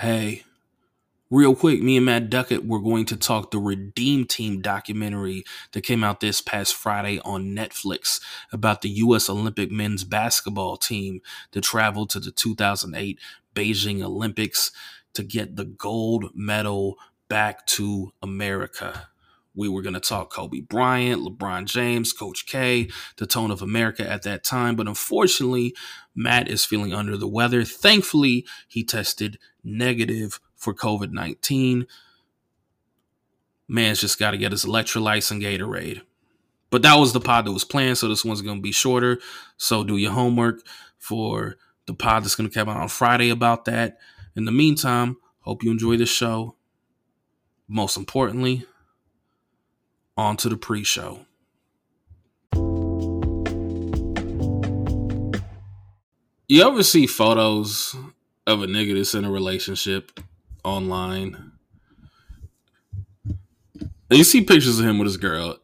[0.00, 0.44] Hey,
[1.28, 5.82] real quick, me and Matt Duckett were going to talk the Redeem Team documentary that
[5.82, 8.18] came out this past Friday on Netflix
[8.50, 9.28] about the U.S.
[9.28, 11.20] Olympic men's basketball team
[11.52, 13.20] that traveled to the 2008
[13.54, 14.72] Beijing Olympics
[15.12, 16.96] to get the gold medal
[17.28, 19.09] back to America.
[19.54, 24.08] We were going to talk Kobe Bryant, LeBron James, Coach K, the tone of America
[24.08, 24.76] at that time.
[24.76, 25.74] But unfortunately,
[26.14, 27.64] Matt is feeling under the weather.
[27.64, 31.86] Thankfully, he tested negative for COVID 19.
[33.66, 36.02] Man's just got to get his electrolytes and Gatorade.
[36.70, 37.98] But that was the pod that was planned.
[37.98, 39.18] So this one's going to be shorter.
[39.56, 40.60] So do your homework
[40.98, 41.56] for
[41.86, 43.98] the pod that's going to come out on Friday about that.
[44.36, 46.56] In the meantime, hope you enjoy the show.
[47.68, 48.64] Most importantly,
[50.20, 51.20] on to the pre show.
[56.46, 57.96] You ever see photos
[58.46, 60.20] of a nigga that's in a relationship
[60.64, 61.52] online?
[63.24, 65.56] And you see pictures of him with his girl,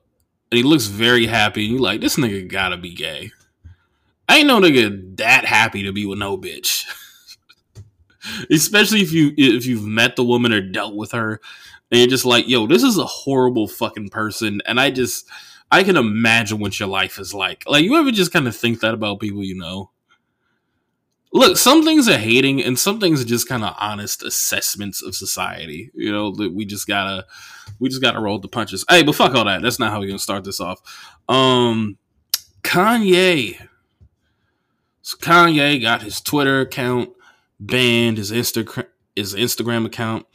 [0.50, 3.32] and he looks very happy, and you like, this nigga gotta be gay.
[4.28, 6.84] I ain't no nigga that happy to be with no bitch.
[8.50, 11.40] Especially if you if you've met the woman or dealt with her
[11.90, 15.28] and you're just like, yo, this is a horrible fucking person, and I just
[15.70, 17.64] I can imagine what your life is like.
[17.66, 19.90] Like, you ever just kind of think that about people you know?
[21.32, 25.14] Look, some things are hating, and some things are just kind of honest assessments of
[25.14, 25.90] society.
[25.94, 27.26] You know, that we just gotta
[27.78, 28.84] we just gotta roll the punches.
[28.88, 29.62] Hey, but fuck all that.
[29.62, 30.80] That's not how we're gonna start this off.
[31.28, 31.98] Um,
[32.62, 33.68] Kanye.
[35.02, 37.10] So Kanye got his Twitter account
[37.60, 40.26] banned, his Instagram his Instagram account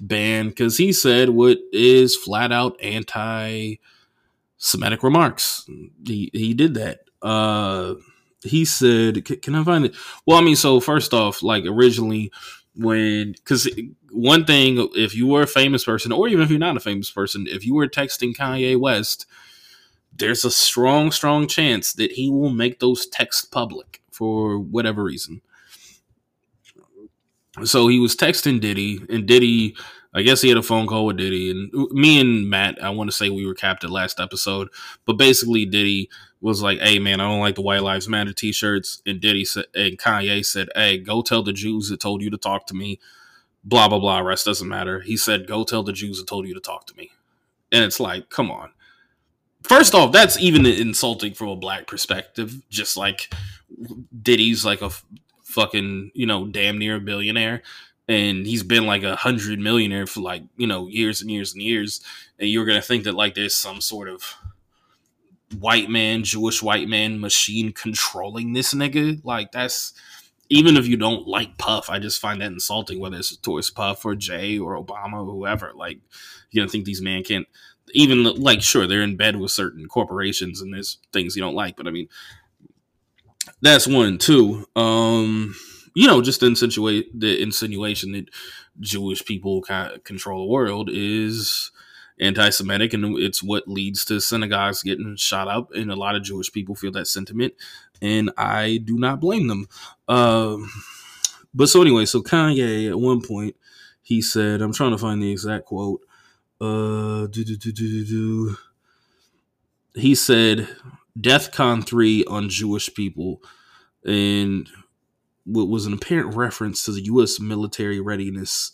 [0.00, 3.76] banned because he said what is flat out anti
[4.58, 5.64] Semitic remarks.
[6.06, 7.00] He he did that.
[7.22, 7.94] Uh
[8.42, 9.94] he said, "Can I find it?"
[10.26, 12.30] Well, I mean, so first off, like originally
[12.74, 13.68] when because
[14.10, 17.10] one thing, if you were a famous person, or even if you're not a famous
[17.10, 19.26] person, if you were texting Kanye West,
[20.16, 25.40] there's a strong, strong chance that he will make those texts public for whatever reason.
[27.64, 29.76] So he was texting Diddy, and Diddy,
[30.14, 33.10] I guess he had a phone call with Diddy, and me and Matt, I want
[33.10, 34.68] to say we were capped at last episode,
[35.04, 36.08] but basically Diddy
[36.40, 39.66] was like, "Hey man, I don't like the White Lives Matter T-shirts," and Diddy said,
[39.74, 43.00] and Kanye said, "Hey, go tell the Jews that told you to talk to me."
[43.64, 44.20] Blah blah blah.
[44.20, 45.00] Rest doesn't matter.
[45.00, 47.10] He said, "Go tell the Jews that told you to talk to me,"
[47.72, 48.70] and it's like, come on.
[49.62, 52.62] First off, that's even insulting from a black perspective.
[52.70, 53.32] Just like
[54.22, 54.90] Diddy's like a
[55.50, 57.62] fucking you know damn near a billionaire.
[58.08, 61.62] And he's been like a hundred millionaire for like you know years and years and
[61.62, 62.00] years.
[62.38, 64.34] And you're gonna think that like there's some sort of
[65.58, 69.20] white man jewish white man machine controlling this nigga.
[69.24, 69.92] Like that's
[70.48, 74.04] even if you don't like puff i just find that insulting whether it's towards puff
[74.04, 75.72] or jay or obama or whoever.
[75.74, 75.98] Like
[76.50, 77.46] you don't think these men can't
[77.92, 81.76] even like sure they're in bed with certain corporations and there's things you don't like.
[81.76, 82.08] But i mean
[83.62, 84.18] that's one.
[84.18, 85.54] Two, um,
[85.94, 88.30] you know, just insinuate the insinuation that
[88.78, 89.62] Jewish people
[90.04, 91.70] control the world is
[92.20, 95.70] anti-Semitic, and it's what leads to synagogues getting shot up.
[95.74, 97.54] And a lot of Jewish people feel that sentiment,
[98.00, 99.68] and I do not blame them.
[100.08, 100.70] Um,
[101.54, 103.56] but so anyway, so Kanye at one point
[104.02, 106.02] he said, "I'm trying to find the exact quote."
[106.60, 108.56] Uh, do, do, do, do, do.
[109.94, 110.68] He said,
[111.20, 113.42] DEFCON 3 on Jewish people,
[114.04, 114.68] and
[115.44, 117.40] what was an apparent reference to the U.S.
[117.40, 118.72] military readiness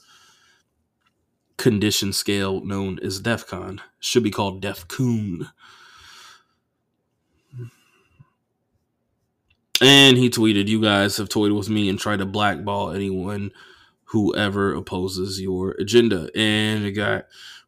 [1.57, 3.81] condition scale known as DEFCON.
[3.99, 5.51] Should be called DEFCON.
[9.81, 13.53] And he tweeted, You guys have toyed with me and tried to blackball anyone
[14.05, 16.31] who ever opposes your agenda.
[16.35, 17.27] And it got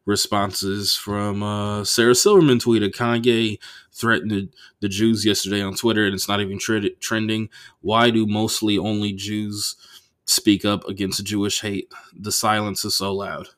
[0.09, 3.59] responses from uh, Sarah Silverman tweeted Kanye
[3.93, 4.49] threatened
[4.79, 7.49] the Jews yesterday on Twitter, and it's not even tre- trending.
[7.81, 9.75] Why do mostly only Jews
[10.25, 11.93] speak up against Jewish hate?
[12.17, 13.49] The silence is so loud.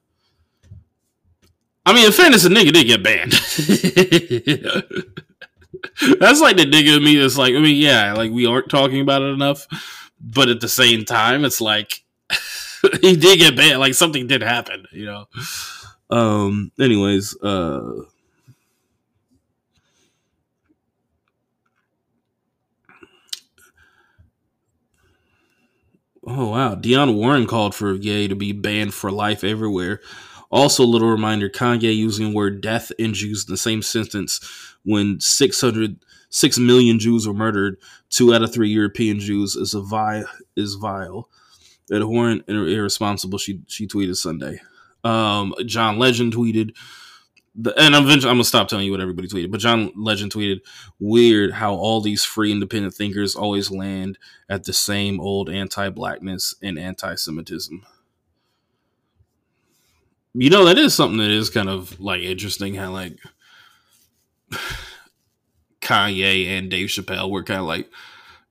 [1.86, 3.32] I mean, in fairness, a nigga did get banned.
[6.20, 9.02] that's like the nigga in me that's like, I mean, yeah, like we aren't talking
[9.02, 9.66] about it enough,
[10.20, 12.04] but at the same time, it's like
[13.02, 13.80] he did get banned.
[13.80, 15.26] Like something did happen, you know.
[16.12, 16.72] Um.
[16.80, 18.04] Anyways, uh.
[26.26, 30.02] Oh wow, Dionne Warwick called for Ye to be banned for life everywhere.
[30.52, 34.40] Also, a little reminder: Kanye using the word "death" and Jews in the same sentence
[34.86, 35.98] when 600,
[36.30, 37.78] 6 million Jews were murdered.
[38.10, 40.26] Two out of three European Jews is a vile
[40.56, 41.30] is vile.
[41.92, 43.38] abhorrent and irresponsible.
[43.40, 44.62] She she tweeted Sunday.
[45.04, 46.76] Um, John Legend tweeted.
[47.54, 49.52] The, and eventually, I'm gonna stop telling you what everybody tweeted.
[49.52, 50.62] But John Legend tweeted,
[51.00, 54.18] "Weird how all these free independent thinkers always land
[54.50, 57.86] at the same old anti-blackness and anti-Semitism."
[60.34, 62.76] You know, that is something that is kind of like interesting.
[62.76, 63.18] How like
[65.82, 67.90] Kanye and Dave Chappelle were kind of like,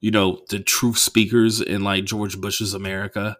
[0.00, 3.38] you know, the truth speakers in like George Bush's America,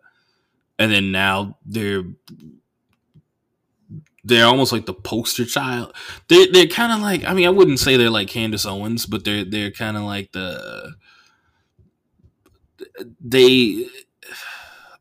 [0.79, 2.05] and then now they're
[4.25, 5.95] they're almost like the poster child.
[6.29, 9.25] They they're kind of like I mean I wouldn't say they're like Candace Owens, but
[9.25, 10.95] they're they're kind of like the
[13.21, 13.87] they.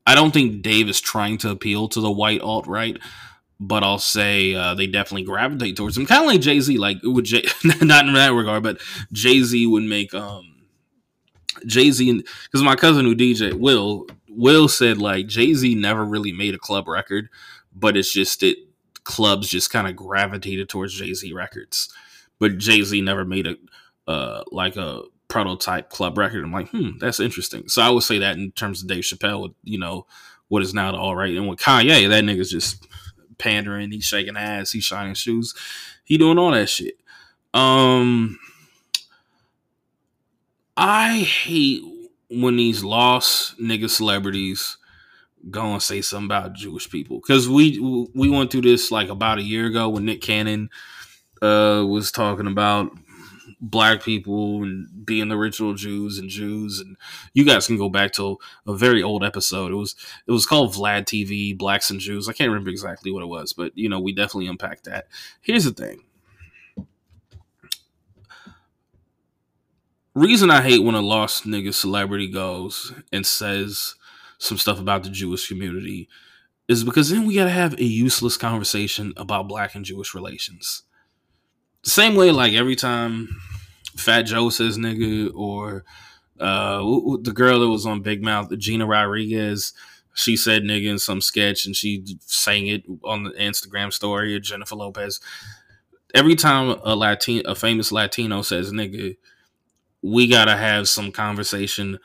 [0.05, 2.97] I don't think Dave is trying to appeal to the white alt right,
[3.59, 6.07] but I'll say uh, they definitely gravitate towards him.
[6.07, 8.79] Kind of like Jay Z, like would Jay, not in that regard, but
[9.11, 10.55] Jay Z would make um
[11.65, 16.31] Jay Z because my cousin who DJ Will Will said like Jay Z never really
[16.31, 17.29] made a club record,
[17.73, 18.57] but it's just it
[19.09, 21.91] clubs just kind of gravitated towards Jay Z records,
[22.37, 23.55] but Jay Z never made a
[24.07, 26.43] uh like a prototype club record.
[26.43, 27.67] I'm like, hmm, that's interesting.
[27.67, 30.05] So I would say that in terms of Dave Chappelle, you know,
[30.47, 32.85] what is now the all right, and with Kanye, that nigga's just
[33.39, 35.55] pandering, he's shaking ass, he's shining shoes,
[36.03, 36.95] he doing all that shit.
[37.53, 38.37] Um,
[40.77, 41.81] I hate
[42.29, 44.77] when these lost nigga celebrities
[45.49, 47.79] go and say something about Jewish people because we
[48.13, 50.69] we went through this like about a year ago when Nick Cannon
[51.41, 52.91] uh, was talking about
[53.61, 56.95] black people and being the original Jews and Jews and
[57.33, 58.37] you guys can go back to
[58.67, 59.71] a very old episode.
[59.71, 59.95] It was
[60.27, 62.29] it was called Vlad TV Blacks and Jews.
[62.29, 65.07] I can't remember exactly what it was, but you know, we definitely unpacked that.
[65.41, 66.03] Here's the thing.
[70.15, 73.95] Reason I hate when a lost nigga celebrity goes and says
[74.39, 76.09] some stuff about the Jewish community
[76.67, 80.83] is because then we got to have a useless conversation about black and Jewish relations.
[81.83, 83.29] The same way, like every time
[83.95, 85.83] Fat Joe says nigga, or
[86.39, 86.79] uh,
[87.21, 89.73] the girl that was on Big Mouth, Gina Rodriguez,
[90.13, 94.43] she said nigga in some sketch and she sang it on the Instagram story of
[94.43, 95.19] Jennifer Lopez.
[96.13, 99.17] Every time a Latin, a famous Latino says nigga,
[100.01, 101.99] we gotta have some conversation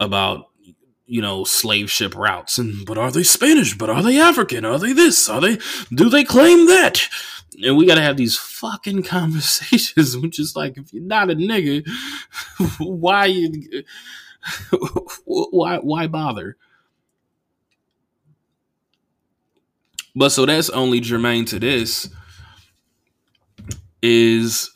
[0.00, 0.50] about
[1.06, 3.76] you know slave ship routes and but are they Spanish?
[3.76, 4.64] But are they African?
[4.64, 5.28] Are they this?
[5.28, 5.58] Are they?
[5.92, 7.08] Do they claim that?
[7.62, 10.16] and we gotta have these fucking conversations.
[10.16, 11.86] Which is like, if you're not a nigga,
[12.78, 13.84] why you,
[15.24, 16.56] why why bother?
[20.16, 22.08] But so that's only germane to this
[24.00, 24.70] is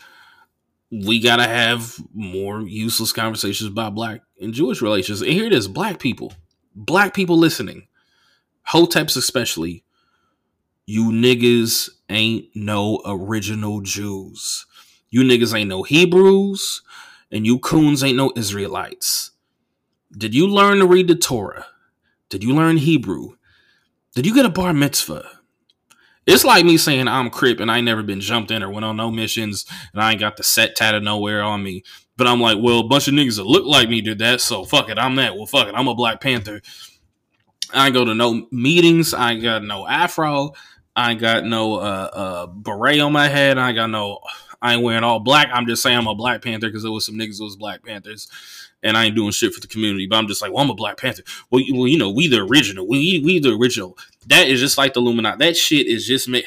[0.90, 5.20] we gotta have more useless conversations about black and Jewish relations.
[5.20, 6.32] And here it is, black people,
[6.74, 7.88] black people listening,
[8.68, 9.84] hoteps especially
[10.90, 14.64] you niggas ain't no original Jews.
[15.10, 16.80] You niggas ain't no Hebrews,
[17.30, 19.32] and you coons ain't no Israelites.
[20.10, 21.66] Did you learn to read the Torah?
[22.30, 23.36] Did you learn Hebrew?
[24.14, 25.37] Did you get a bar mitzvah?
[26.28, 28.98] It's like me saying I'm Crip and I never been jumped in or went on
[28.98, 29.64] no missions
[29.94, 31.84] and I ain't got the set tatted nowhere on me.
[32.18, 34.64] But I'm like, well, a bunch of niggas that look like me did that, so
[34.64, 35.36] fuck it, I'm that.
[35.36, 36.60] Well, fuck it, I'm a Black Panther.
[37.72, 39.14] I go to no meetings.
[39.14, 40.52] I got no afro.
[40.94, 43.56] I got no uh, uh, beret on my head.
[43.56, 44.18] I got no.
[44.60, 45.48] I ain't wearing all black.
[45.52, 47.84] I'm just saying I'm a Black Panther because there was some niggas that was Black
[47.84, 48.28] Panthers,
[48.82, 50.06] and I ain't doing shit for the community.
[50.06, 51.22] But I'm just like, well, I'm a Black Panther.
[51.50, 52.86] Well, you, well, you know, we the original.
[52.86, 53.96] We we the original.
[54.26, 55.44] That is just like the Illuminati.
[55.44, 56.44] That shit is just me.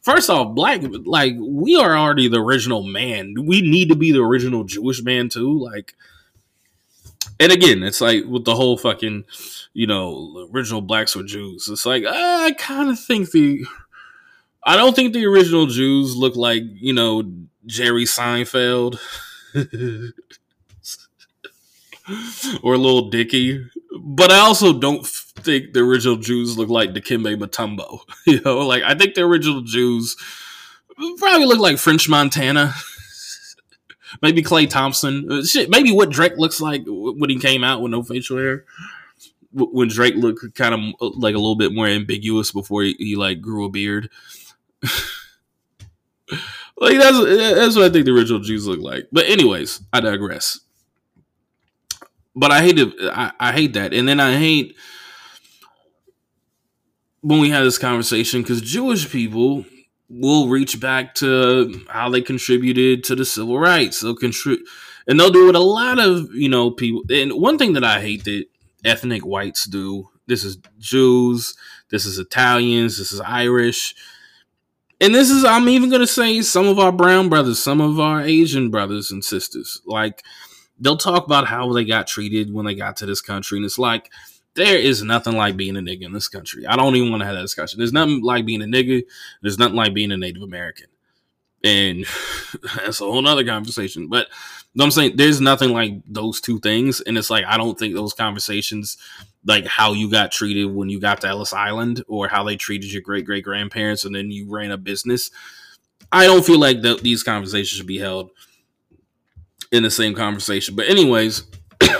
[0.00, 3.34] First off, black like we are already the original man.
[3.38, 5.58] We need to be the original Jewish man too.
[5.58, 5.94] Like
[7.40, 9.24] and again, it's like with the whole fucking,
[9.72, 11.68] you know, original blacks or Jews.
[11.68, 13.64] It's like I kind of think the,
[14.62, 17.24] I don't think the original Jews look like you know
[17.66, 18.98] Jerry Seinfeld
[22.62, 23.64] or a Little Dicky,
[23.98, 28.00] but I also don't think the original Jews look like Dikembe Mutombo.
[28.26, 30.16] You know, like I think the original Jews
[31.18, 32.74] probably look like French Montana
[34.22, 35.30] maybe Klay Thompson.
[35.30, 38.64] Uh, shit, maybe what Drake looks like when he came out with no facial hair.
[39.52, 43.16] When Drake looked kind of uh, like a little bit more ambiguous before he, he
[43.16, 44.10] like grew a beard.
[46.76, 49.08] like that's that's what I think the original Jews look like.
[49.12, 50.60] But anyways, I digress.
[52.36, 52.92] But I hate it.
[53.12, 54.76] I, I hate that, and then I hate
[57.20, 59.64] when we had this conversation because Jewish people
[60.08, 64.00] will reach back to how they contributed to the civil rights.
[64.00, 64.66] They'll contribute,
[65.06, 67.02] and they'll do what a lot of you know people.
[67.10, 68.46] And one thing that I hate that
[68.84, 71.54] ethnic whites do This is Jews.
[71.90, 72.98] This is Italians.
[72.98, 73.94] This is Irish.
[75.00, 78.00] And this is, I'm even going to say, some of our brown brothers, some of
[78.00, 79.82] our Asian brothers and sisters.
[79.84, 80.22] Like,
[80.78, 83.58] they'll talk about how they got treated when they got to this country.
[83.58, 84.10] And it's like,
[84.54, 86.66] there is nothing like being a nigga in this country.
[86.66, 87.78] I don't even want to have that discussion.
[87.78, 89.02] There's nothing like being a nigga.
[89.42, 90.86] There's nothing like being a Native American.
[91.64, 92.04] And
[92.76, 94.08] that's a whole nother conversation.
[94.08, 94.28] But
[94.78, 97.00] I'm saying there's nothing like those two things.
[97.00, 98.96] And it's like, I don't think those conversations,
[99.44, 102.92] like how you got treated when you got to Ellis Island or how they treated
[102.92, 105.30] your great great grandparents and then you ran a business,
[106.12, 108.30] I don't feel like the, these conversations should be held
[109.74, 110.76] in the same conversation.
[110.76, 111.44] But, anyways,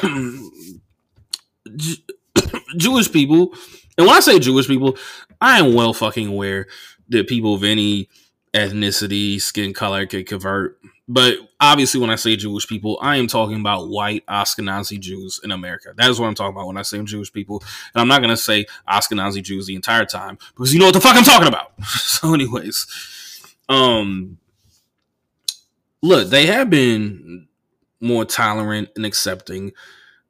[2.76, 3.52] Jewish people,
[3.98, 4.96] and when I say Jewish people,
[5.40, 6.66] I am well fucking aware
[7.08, 8.08] that people of any
[8.54, 10.78] ethnicity, skin color can convert.
[11.06, 15.50] But obviously, when I say Jewish people, I am talking about white Ashkenazi Jews in
[15.50, 15.92] America.
[15.96, 17.62] That is what I'm talking about when I say Jewish people.
[17.94, 20.94] And I'm not going to say Ashkenazi Jews the entire time because you know what
[20.94, 21.72] the fuck I'm talking about.
[21.84, 22.86] so, anyways,
[23.68, 24.38] um,
[26.00, 27.48] look, they have been
[28.00, 29.72] more tolerant and accepting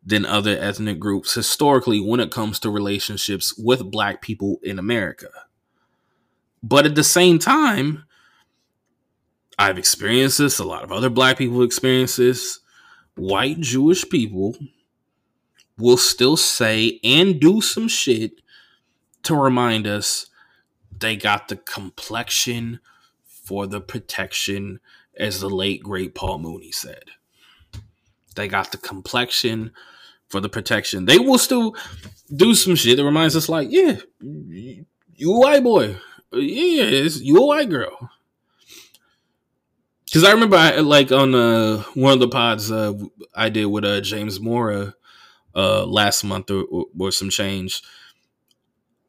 [0.05, 5.29] than other ethnic groups historically when it comes to relationships with black people in America.
[6.63, 8.05] But at the same time,
[9.59, 12.61] I've experienced this, a lot of other black people experience this.
[13.17, 14.57] White Jewish people
[15.79, 18.41] will still say and do some shit
[19.23, 20.27] to remind us
[20.97, 22.81] they got the complexion
[23.25, 24.81] for the protection,
[25.17, 27.05] as the late great Paul Mooney said.
[28.35, 29.73] They got the complexion
[30.29, 31.05] for the protection.
[31.05, 31.77] They will still
[32.35, 35.97] do some shit that reminds us, like, yeah, you a white boy,
[36.33, 38.11] yeah, you a white girl.
[40.07, 42.93] Because I remember, I, like on uh, one of the pods uh,
[43.35, 44.95] I did with uh, James Mora
[45.55, 47.83] uh, last month or, or, or some change,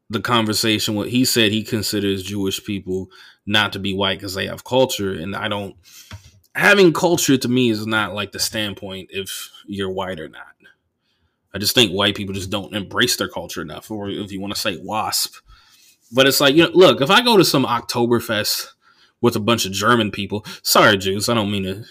[0.09, 3.09] the conversation what he said he considers Jewish people
[3.45, 5.75] not to be white because they have culture, and I don't.
[6.55, 10.55] Having culture to me is not like the standpoint if you're white or not.
[11.55, 14.53] I just think white people just don't embrace their culture enough, or if you want
[14.53, 15.35] to say WASP.
[16.11, 18.67] But it's like, you know, look, if I go to some Oktoberfest
[19.21, 21.83] with a bunch of German people, sorry, Jews, I don't mean to,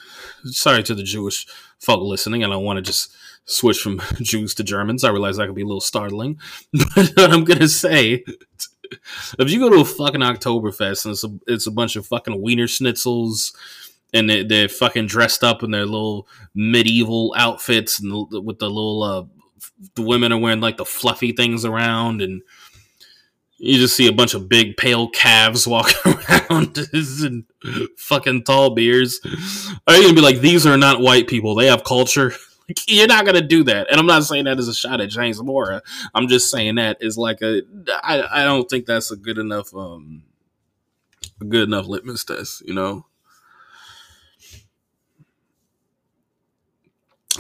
[0.53, 1.47] sorry to the Jewish
[1.79, 3.15] folk listening, I don't want to just
[3.47, 5.03] switch from Jews to Germans.
[5.03, 6.39] I realize that could be a little startling.
[6.95, 8.23] But what I'm going to say,
[9.39, 12.43] if you go to a fucking Oktoberfest and it's a, it's a bunch of fucking
[12.43, 13.55] Wiener schnitzels,
[14.15, 19.03] and they, they're fucking dressed up in their little medieval outfits and with the little
[19.03, 19.25] uh,
[19.97, 22.43] the women are wearing like the fluffy things around and
[23.59, 27.45] you just see a bunch of big pale calves walking around and
[27.97, 29.21] fucking tall beers.
[29.87, 31.55] Are you gonna be like, these are not white people?
[31.55, 32.33] They have culture.
[32.87, 33.91] You're not gonna do that.
[33.91, 35.83] And I'm not saying that as a shot at James Mora.
[36.15, 37.63] I'm just saying that is like a.
[38.03, 40.25] I I don't think that's a good enough um
[41.41, 42.63] a good enough litmus test.
[42.67, 43.07] You know.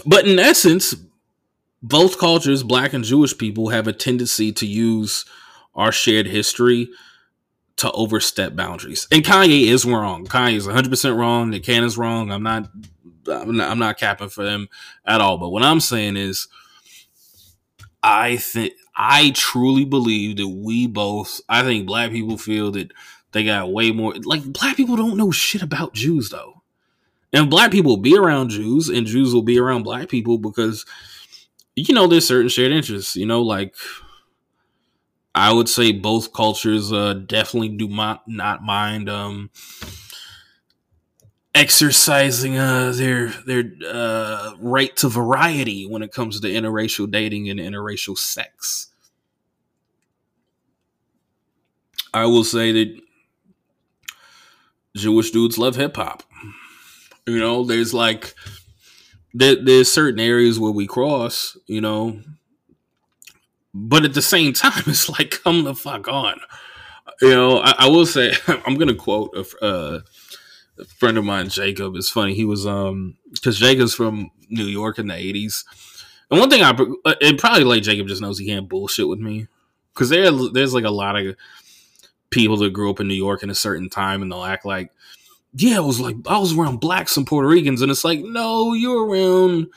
[0.04, 0.94] But in essence,
[1.82, 5.24] both cultures, black and Jewish people, have a tendency to use
[5.74, 6.88] our shared history
[7.76, 9.06] to overstep boundaries.
[9.10, 10.26] And Kanye is wrong.
[10.26, 11.50] Kanye is 100% wrong.
[11.50, 12.30] Nick Cannon's wrong.
[12.30, 12.70] I'm not,
[13.28, 14.68] I'm not, I'm not capping for them
[15.04, 15.38] at all.
[15.38, 16.48] But what I'm saying is,
[18.02, 22.92] I think, I truly believe that we both, I think black people feel that
[23.32, 26.53] they got way more, like, black people don't know shit about Jews, though.
[27.34, 30.86] And black people will be around Jews, and Jews will be around black people because
[31.76, 33.16] you know, there's certain shared interests.
[33.16, 33.74] You know, like
[35.34, 39.50] I would say both cultures uh, definitely do not not mind um,
[41.54, 47.58] exercising uh, their their uh, right to variety when it comes to interracial dating and
[47.58, 48.88] interracial sex.
[52.12, 53.00] I will say that
[54.96, 56.22] Jewish dudes love hip hop.
[57.26, 58.34] You know, there's like
[59.32, 62.20] there, there's certain areas where we cross, you know,
[63.72, 66.40] but at the same time, it's like, come the fuck on.
[67.20, 68.32] You know, I, I will say,
[68.66, 70.00] I'm gonna quote a, uh,
[70.78, 71.96] a friend of mine, Jacob.
[71.96, 72.34] It's funny.
[72.34, 75.64] He was um because Jacob's from New York in the '80s,
[76.30, 76.76] and one thing I
[77.20, 79.46] and probably like Jacob just knows he can't bullshit with me
[79.92, 81.36] because there there's like a lot of
[82.30, 84.90] people that grew up in New York in a certain time and they'll act like
[85.54, 88.74] yeah, it was like I was around blacks and Puerto Ricans, and it's like, no,
[88.74, 89.68] you're around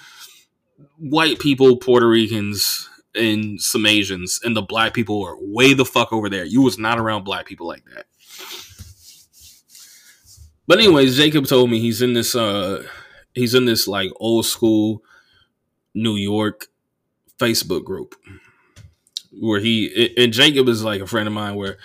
[0.98, 6.14] white people, Puerto Ricans, and some Asians, and the black people are way the fuck
[6.14, 6.46] over there.
[6.46, 8.08] You was not around black people like that.
[10.68, 12.84] But anyways, Jacob told me he's in this uh
[13.36, 15.04] he's in this like old school
[15.94, 16.68] New York
[17.40, 18.16] Facebook group.
[19.32, 21.78] where he and Jacob is like a friend of mine where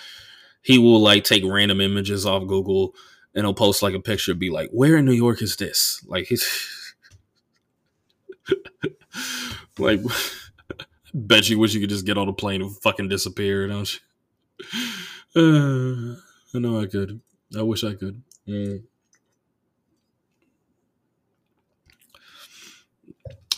[0.62, 2.94] he will like take random images off Google
[3.34, 6.26] and he'll post like a picture, be like, "Where in New York is this?" Like
[6.26, 6.94] he's
[9.78, 10.00] like,
[11.14, 14.00] bet you wish you could just get on a plane and fucking disappear, don't you?
[15.34, 16.16] Uh,
[16.54, 17.20] I know I could.
[17.56, 18.22] I wish I could.
[18.46, 18.82] Mm.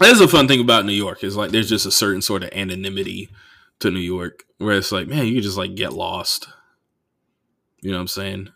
[0.00, 2.50] That's a fun thing about New York is like there's just a certain sort of
[2.52, 3.30] anonymity
[3.78, 6.48] to New York where it's like, man, you just like get lost.
[7.80, 8.48] You know what I'm saying?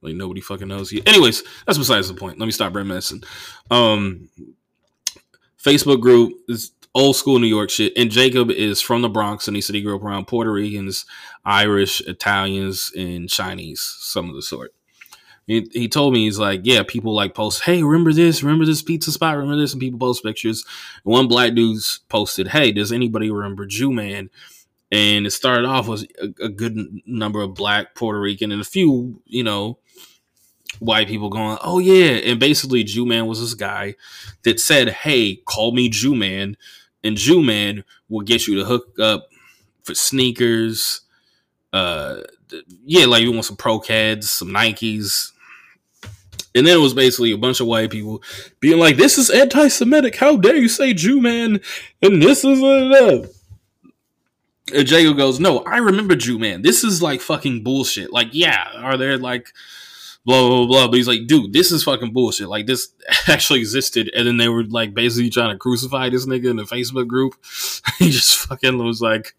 [0.00, 1.02] Like nobody fucking knows you.
[1.06, 2.38] Anyways, that's besides the point.
[2.38, 3.22] Let me stop reminiscing.
[3.70, 4.28] Um,
[5.62, 7.92] Facebook group is old school New York shit.
[7.96, 11.06] And Jacob is from the Bronx and he said he grew up around Puerto Ricans,
[11.44, 14.74] Irish, Italians, and Chinese, some of the sort.
[15.46, 18.42] He, told me he's like, yeah, people like post, hey, remember this?
[18.42, 19.38] Remember this pizza spot?
[19.38, 19.72] Remember this?
[19.72, 20.62] And people post pictures.
[21.06, 24.28] And one black dude posted, hey, does anybody remember Jew Man?
[24.92, 28.64] And it started off with a, a good number of black, Puerto Rican, and a
[28.64, 29.78] few, you know,
[30.78, 32.12] white people going, oh yeah.
[32.12, 33.94] And basically, Jew Man was this guy
[34.44, 36.56] that said, hey, call me Jew Man.
[37.04, 39.28] And Jew Man will get you to hook up
[39.82, 41.02] for sneakers.
[41.72, 42.22] Uh,
[42.84, 45.32] yeah, like you want some Pro-Keds, some Nikes,
[46.54, 48.22] and then it was basically a bunch of white people
[48.58, 50.16] being like, "This is anti-Semitic.
[50.16, 51.60] How dare you say Jew man?"
[52.02, 53.28] And this is a.
[54.74, 56.62] And Jacob goes, "No, I remember Jew man.
[56.62, 58.12] This is like fucking bullshit.
[58.12, 59.52] Like, yeah, are there like."
[60.28, 60.88] Blah, blah blah.
[60.88, 62.50] But he's like, dude, this is fucking bullshit.
[62.50, 62.92] Like this
[63.28, 66.64] actually existed, and then they were like basically trying to crucify this nigga in the
[66.64, 67.32] Facebook group.
[67.98, 69.34] he just fucking was like,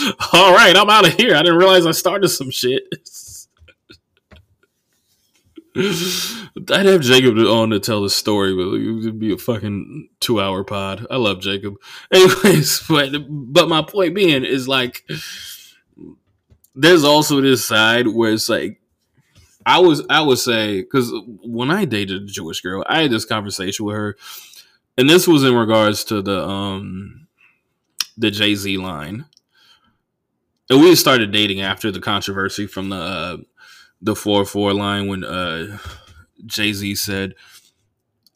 [0.32, 1.36] "All right, I'm out of here.
[1.36, 2.82] I didn't realize I started some shit."
[5.76, 10.40] I'd have Jacob on to tell the story, but it would be a fucking two
[10.40, 11.06] hour pod.
[11.10, 11.76] I love Jacob.
[12.10, 15.06] Anyways, but but my point being is like
[16.74, 18.81] there's also this side where it's like
[19.66, 21.12] I was I would say because
[21.44, 24.16] when I dated a Jewish girl, I had this conversation with her,
[24.96, 27.26] and this was in regards to the um
[28.16, 29.26] the Jay Z line,
[30.70, 33.36] and we started dating after the controversy from the uh,
[34.00, 35.78] the four four line when uh,
[36.46, 37.34] Jay Z said,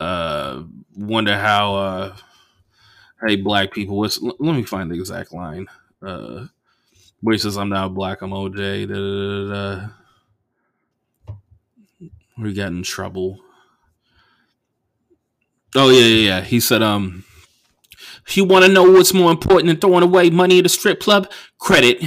[0.01, 0.63] uh,
[0.95, 2.17] "Wonder how uh,
[3.27, 5.67] hey black people." What's, let me find the exact line.
[6.03, 6.47] Uh,
[7.21, 8.23] where he says, "I'm not black.
[8.23, 9.89] I'm OJ." Da, da, da,
[12.39, 13.41] we got in trouble.
[15.75, 16.41] Oh yeah, yeah, yeah.
[16.43, 17.25] He said, "Um,
[18.33, 21.31] you want to know what's more important than throwing away money at a strip club?
[21.59, 22.03] Credit."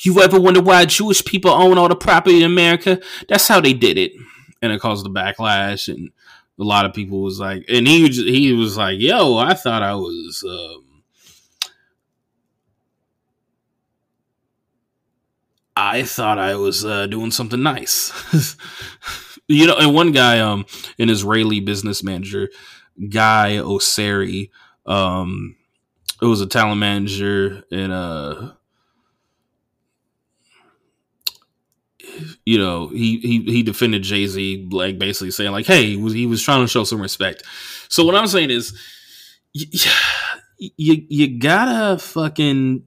[0.00, 3.00] You ever wonder why Jewish people own all the property in America?
[3.30, 4.12] That's how they did it.
[4.60, 6.10] And it caused the backlash and
[6.58, 9.94] a lot of people was like and he he was like, "Yo, I thought I
[9.94, 11.02] was um,
[15.74, 18.56] I thought I was uh, doing something nice."
[19.48, 20.66] you know, and one guy um
[20.98, 22.48] an Israeli business manager,
[23.08, 24.50] Guy Oseary,
[24.86, 25.56] um
[26.20, 28.52] it was a talent manager in uh
[32.44, 36.12] you know, he he he defended Jay Z, like basically saying like, hey, he was
[36.12, 37.42] he was trying to show some respect.
[37.88, 38.78] So what I'm saying is,
[39.52, 39.66] you
[40.58, 42.84] you, you gotta fucking.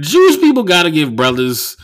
[0.00, 1.76] Jewish people gotta give brothers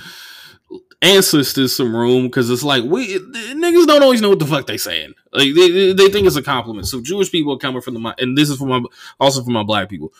[1.03, 4.67] and sisters some room because it's like we niggas don't always know what the fuck
[4.67, 5.13] they saying.
[5.33, 6.89] Like they, they think it's a compliment.
[6.89, 8.83] So Jewish people coming from the and this is for my
[9.21, 10.13] also for my black people.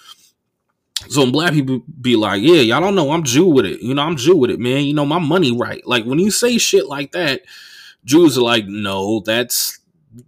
[1.09, 3.81] So when black people be like, yeah, y'all don't know, I'm Jew with it.
[3.81, 4.85] You know, I'm Jew with it, man.
[4.85, 5.87] You know, my money right.
[5.87, 7.43] Like when you say shit like that,
[8.05, 9.81] Jews are like, no, that's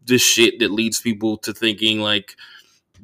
[0.05, 2.37] the shit that leads people to thinking like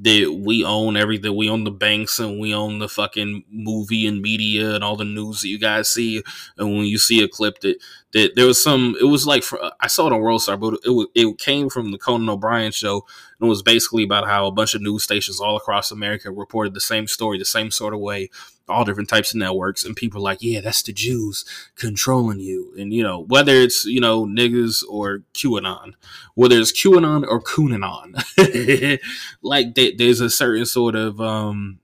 [0.01, 1.37] that we own everything.
[1.37, 5.05] We own the banks and we own the fucking movie and media and all the
[5.05, 6.23] news that you guys see.
[6.59, 7.77] And when you see a clip that
[8.12, 9.44] that there was some, it was like
[9.81, 13.07] I saw it on World Star, but it it came from the Conan O'Brien show.
[13.40, 16.75] And it was basically about how a bunch of news stations all across America reported
[16.75, 18.29] the same story, the same sort of way,
[18.68, 19.85] all different types of networks.
[19.85, 21.44] And people are like, yeah, that's the Jews
[21.75, 22.75] controlling you.
[22.79, 25.94] And, you know, whether it's, you know, niggas or QAnon,
[26.35, 29.01] whether it's QAnon or QAnon,
[29.42, 31.79] like they, there's a certain sort of, um,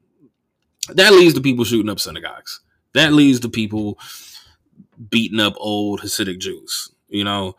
[0.90, 2.60] that leads to people shooting up synagogues.
[2.94, 3.98] That leads to people
[5.10, 7.56] beating up old Hasidic Jews, you know,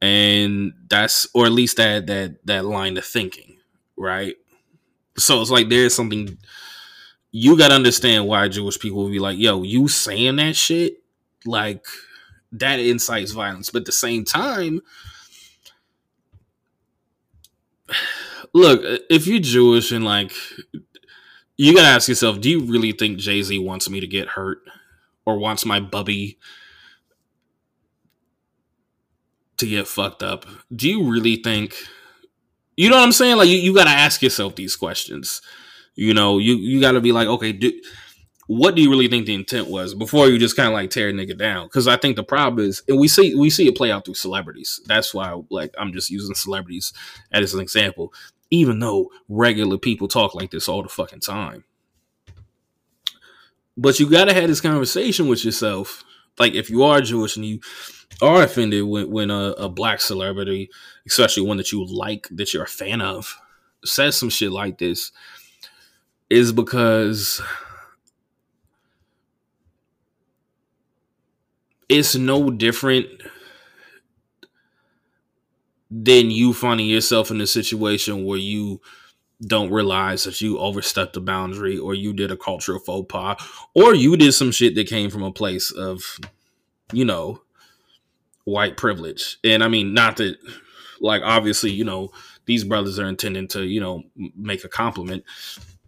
[0.00, 3.58] and that's or at least that that that line of thinking,
[3.96, 4.36] right?
[5.18, 6.38] So it's like there's something
[7.32, 11.02] you got to understand why Jewish people will be like, "Yo, you saying that shit?"
[11.44, 11.86] Like
[12.52, 14.80] that incites violence, but at the same time,
[18.52, 20.32] look, if you're Jewish and like,
[21.56, 24.58] you gotta ask yourself, do you really think Jay Z wants me to get hurt
[25.24, 26.38] or wants my bubby
[29.58, 30.46] to get fucked up?
[30.74, 31.76] Do you really think?
[32.76, 33.36] You know what I'm saying?
[33.36, 35.40] Like, you, you gotta ask yourself these questions.
[35.94, 37.72] You know, you you gotta be like, okay, do
[38.48, 41.08] what do you really think the intent was before you just kind of like tear
[41.08, 41.66] a nigga down?
[41.66, 44.14] Because I think the problem is, and we see we see it play out through
[44.14, 44.80] celebrities.
[44.86, 46.92] That's why, like, I'm just using celebrities
[47.32, 48.12] as an example
[48.50, 51.64] even though regular people talk like this all the fucking time.
[53.76, 56.04] But you gotta have this conversation with yourself.
[56.38, 57.60] Like if you are Jewish and you
[58.22, 60.70] are offended when, when a, a black celebrity,
[61.06, 63.36] especially one that you like, that you're a fan of,
[63.84, 65.12] says some shit like this,
[66.30, 67.40] is because
[71.88, 73.06] it's no different
[75.90, 78.80] than you finding yourself in a situation where you
[79.46, 83.36] don't realize that you overstepped the boundary or you did a cultural faux pas
[83.74, 86.18] or you did some shit that came from a place of
[86.92, 87.40] you know
[88.46, 90.36] white privilege and i mean not that
[91.00, 92.10] like obviously you know
[92.46, 94.02] these brothers are intending to you know
[94.36, 95.22] make a compliment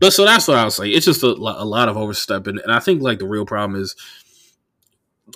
[0.01, 2.73] but so that's what I was say it's just a, a lot of overstepping and
[2.73, 3.97] i think like the real problem is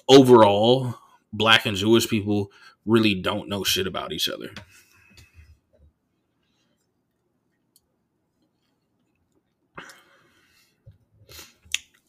[0.09, 0.95] overall
[1.33, 2.51] black and jewish people
[2.85, 4.51] really don't know shit about each other.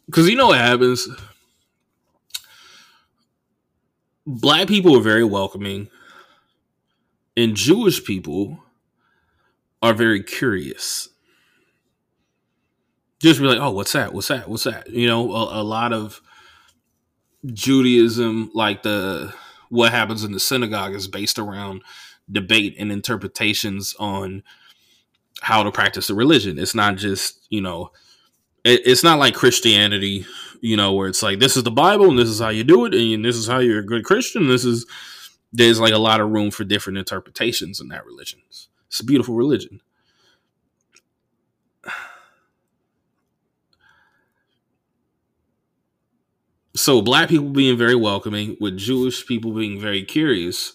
[0.06, 1.08] Because you know what happens?
[4.34, 5.90] Black people are very welcoming,
[7.38, 8.64] and Jewish people
[9.82, 11.10] are very curious.
[13.20, 14.14] Just be like, oh, what's that?
[14.14, 14.50] What's that?
[14.50, 14.90] What's that?
[14.90, 16.20] You know, a, a lot of
[17.46, 19.34] Judaism, like the
[19.70, 21.84] what happens in the synagogue is based around
[22.32, 24.44] debate and interpretations on
[25.42, 26.58] how to practice the religion.
[26.58, 27.92] It's not just, you know,
[28.64, 30.26] it, it's not like Christianity,
[30.64, 32.86] you know, where it's like this is the Bible and this is how you do
[32.86, 34.48] it and this is how you're a good Christian.
[34.48, 34.86] This is
[35.52, 38.40] there's like a lot of room for different interpretations in that religion.
[38.48, 39.82] It's a beautiful religion.
[46.76, 50.74] so black people being very welcoming with jewish people being very curious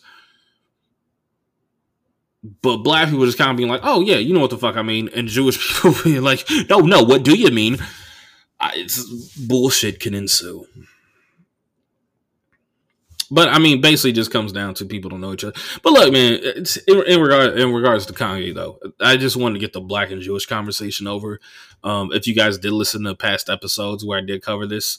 [2.62, 4.77] but black people just kind of being like oh yeah you know what the fuck
[4.77, 7.79] i mean and jewish people being like no no what do you mean
[8.60, 9.04] it's
[9.36, 10.66] bullshit can ensue
[13.30, 15.58] but I mean, basically, just comes down to people don't know each other.
[15.82, 16.40] But look, man,
[16.86, 20.10] in, in regard in regards to Kanye, though, I just wanted to get the black
[20.10, 21.40] and Jewish conversation over.
[21.84, 24.98] Um, if you guys did listen to past episodes where I did cover this,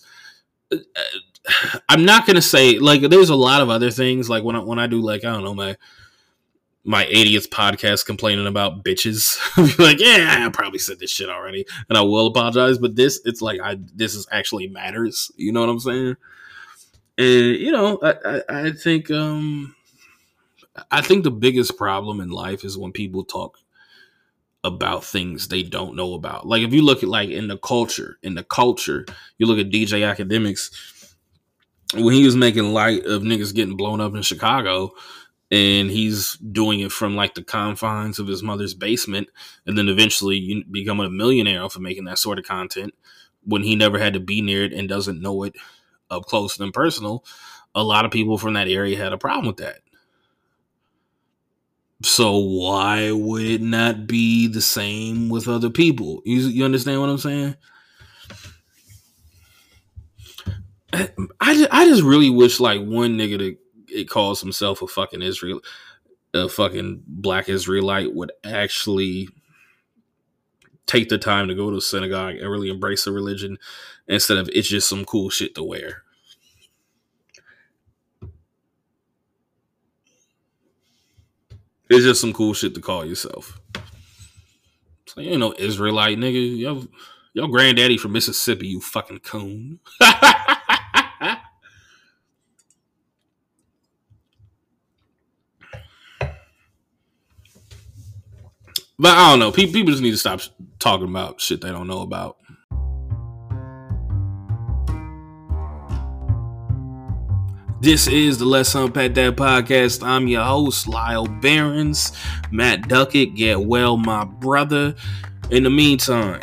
[1.90, 4.80] I'm not gonna say like there's a lot of other things like when I when
[4.80, 5.76] I do like I don't know my
[6.86, 9.38] my 80th podcast complaining about bitches
[9.80, 13.42] like yeah I probably said this shit already and I will apologize but this it's
[13.42, 16.16] like I this is actually matters you know what I'm saying
[17.18, 19.76] and you know I, I, I think um
[20.90, 23.58] I think the biggest problem in life is when people talk
[24.64, 26.48] about things they don't know about.
[26.48, 29.06] Like if you look at like in the culture, in the culture,
[29.38, 30.70] you look at DJ Akademiks
[31.96, 34.92] when he was making light of niggas getting blown up in Chicago
[35.52, 39.30] and he's doing it from like the confines of his mother's basement
[39.66, 42.94] and then eventually you become a millionaire off of making that sort of content
[43.44, 45.56] when he never had to be near it and doesn't know it
[46.12, 47.24] up close and personal
[47.74, 49.80] a lot of people from that area had a problem with that
[52.02, 56.22] so why would it not be the same with other people?
[56.26, 57.56] You, you understand what I'm saying?
[60.94, 61.10] I,
[61.42, 63.58] I, I just really wish like one nigga that
[63.92, 65.62] it calls himself a fucking Israel,
[66.34, 69.30] a fucking black Israelite would actually
[70.86, 73.58] take the time to go to a synagogue and really embrace the religion
[74.08, 76.04] instead of it's just some cool shit to wear.
[81.90, 83.60] It's just some cool shit to call yourself.
[85.08, 86.58] So you know Israelite nigga.
[86.58, 86.88] Yo,
[87.34, 89.80] your granddaddy from Mississippi, you fucking coon.
[99.00, 99.52] but I don't know.
[99.52, 100.42] People just need to stop
[100.78, 102.36] talking about shit they don't know about.
[107.82, 110.06] This is the Let's Unpack That podcast.
[110.06, 112.12] I'm your host, Lyall Behrens,
[112.52, 113.36] Matt Duckett.
[113.36, 114.96] Get well, my brother.
[115.50, 116.42] In the meantime,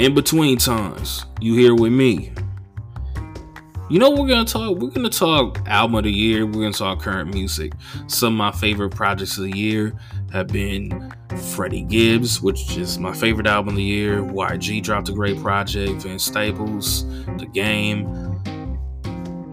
[0.00, 2.32] in between times, you here with me.
[3.90, 4.78] You know we're gonna talk.
[4.78, 6.46] We're gonna talk album of the year.
[6.46, 7.74] We're gonna talk current music.
[8.08, 9.92] Some of my favorite projects of the year,
[10.32, 11.12] have been
[11.54, 14.20] Freddie Gibbs, which is my favorite album of the year.
[14.20, 16.02] YG dropped a great project.
[16.02, 17.06] Vince Staples,
[17.38, 18.06] The Game.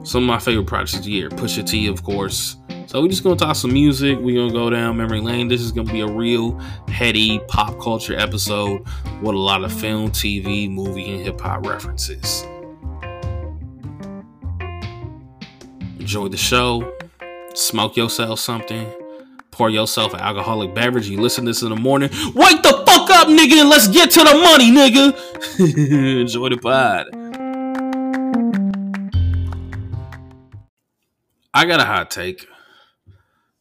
[0.05, 1.29] Some of my favorite projects of the year.
[1.29, 2.57] Pusha T, of course.
[2.87, 4.19] So we're just gonna talk some music.
[4.19, 5.47] We're gonna go down memory lane.
[5.47, 6.59] This is gonna be a real
[6.89, 8.85] heady pop culture episode
[9.21, 12.43] with a lot of film, TV, movie, and hip hop references.
[15.99, 16.93] Enjoy the show.
[17.55, 19.02] Smoke yourself something.
[19.53, 21.07] Pour yourself an alcoholic beverage.
[21.07, 22.09] You listen to this in the morning.
[22.33, 26.21] Wake the fuck up, nigga, and let's get to the money, nigga.
[26.21, 27.05] Enjoy the pod.
[31.53, 32.47] I got a hot take.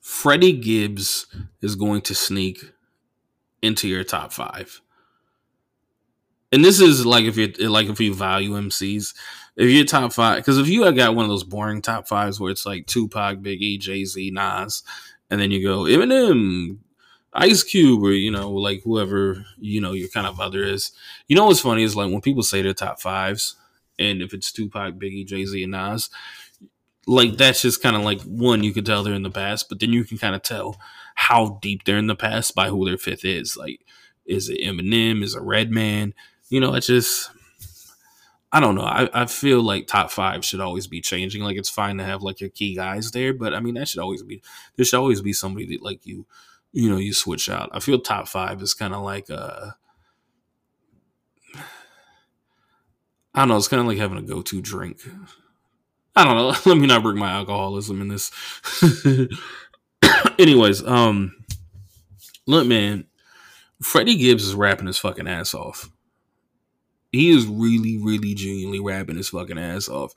[0.00, 1.26] Freddie Gibbs
[1.60, 2.72] is going to sneak
[3.60, 4.80] into your top five.
[6.50, 9.14] And this is like if you like if you value MCs,
[9.56, 12.40] if you're top five, because if you have got one of those boring top fives
[12.40, 14.82] where it's like Tupac, Biggie, Jay Z, Nas,
[15.32, 16.76] and then you go Eminem,
[17.32, 20.92] Ice Cube, or you know like whoever you know your kind of other is.
[21.26, 23.56] You know what's funny is like when people say their top fives,
[23.98, 26.10] and if it's Tupac, Biggie, Jay Z, and Nas,
[27.06, 29.80] like that's just kind of like one you can tell they're in the past, but
[29.80, 30.76] then you can kind of tell
[31.14, 33.56] how deep they're in the past by who their fifth is.
[33.56, 33.80] Like,
[34.26, 35.22] is it Eminem?
[35.22, 36.12] Is it Redman?
[36.50, 37.30] You know, it's just
[38.54, 38.82] I don't know.
[38.82, 41.42] I, I feel like top five should always be changing.
[41.42, 44.00] Like it's fine to have like your key guys there, but I mean that should
[44.00, 44.42] always be
[44.76, 46.26] there should always be somebody that like you
[46.70, 47.70] you know you switch out.
[47.72, 49.70] I feel top five is kind of like uh
[53.34, 53.56] I don't know.
[53.56, 54.98] It's kind of like having a go to drink.
[56.14, 56.48] I don't know.
[56.66, 58.30] Let me not bring my alcoholism in this.
[60.38, 61.34] Anyways, um,
[62.46, 63.06] look, man,
[63.80, 65.90] Freddie Gibbs is rapping his fucking ass off
[67.12, 70.12] he is really, really genuinely rapping his fucking ass off.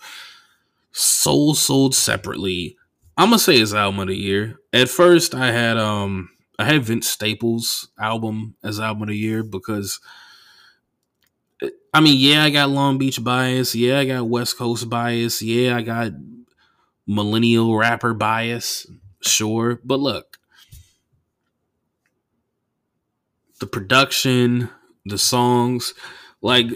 [0.92, 2.78] Soul sold separately.
[3.18, 4.60] I'm gonna say his album of the year.
[4.74, 9.44] At first, I had um I had Vince Staples album as album of the year
[9.44, 10.00] because
[11.94, 13.76] I mean, yeah, I got Long Beach bias.
[13.76, 15.42] Yeah, I got West Coast bias.
[15.42, 16.12] Yeah, I got
[17.08, 18.88] millennial rapper bias.
[19.22, 20.38] Sure, but look,
[23.60, 24.70] the production,
[25.06, 25.94] the songs,
[26.46, 26.68] like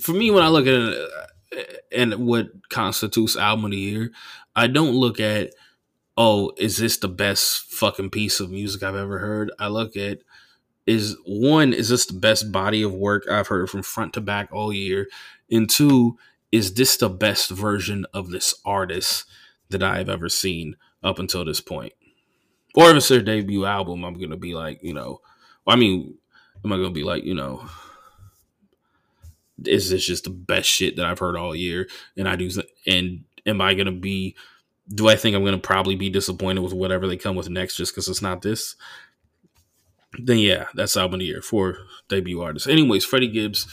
[0.00, 1.10] for me, when I look at it
[1.52, 4.12] uh, and what constitutes album of the year,
[4.54, 5.52] I don't look at
[6.16, 9.50] oh, is this the best fucking piece of music I've ever heard?
[9.58, 10.20] I look at
[10.86, 14.48] is one, is this the best body of work I've heard from front to back
[14.52, 15.08] all year?
[15.50, 16.16] And two,
[16.52, 19.24] is this the best version of this artist
[19.70, 21.94] that I've ever seen up until this point?
[22.76, 25.20] Or if it's their debut album, I'm gonna be like, you know,
[25.66, 26.16] I mean,
[26.64, 27.68] am I gonna be like, you know,
[29.64, 31.88] is this just the best shit that I've heard all year?
[32.16, 32.50] And I do,
[32.86, 34.36] and am I gonna be?
[34.88, 37.92] Do I think I'm gonna probably be disappointed with whatever they come with next just
[37.92, 38.76] because it's not this?
[40.18, 42.68] Then yeah, that's album of the year for debut artist.
[42.68, 43.66] Anyways, Freddie Gibbs.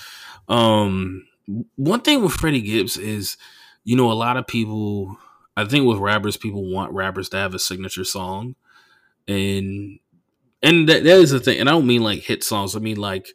[0.48, 1.26] Um,
[1.76, 3.38] one thing with Freddie Gibbs is,
[3.84, 5.18] you know, a lot of people.
[5.56, 8.56] I think with rappers, people want rappers to have a signature song,
[9.28, 10.00] and
[10.64, 11.60] and that, that is the thing.
[11.60, 12.76] And I don't mean like hit songs.
[12.76, 13.28] I mean like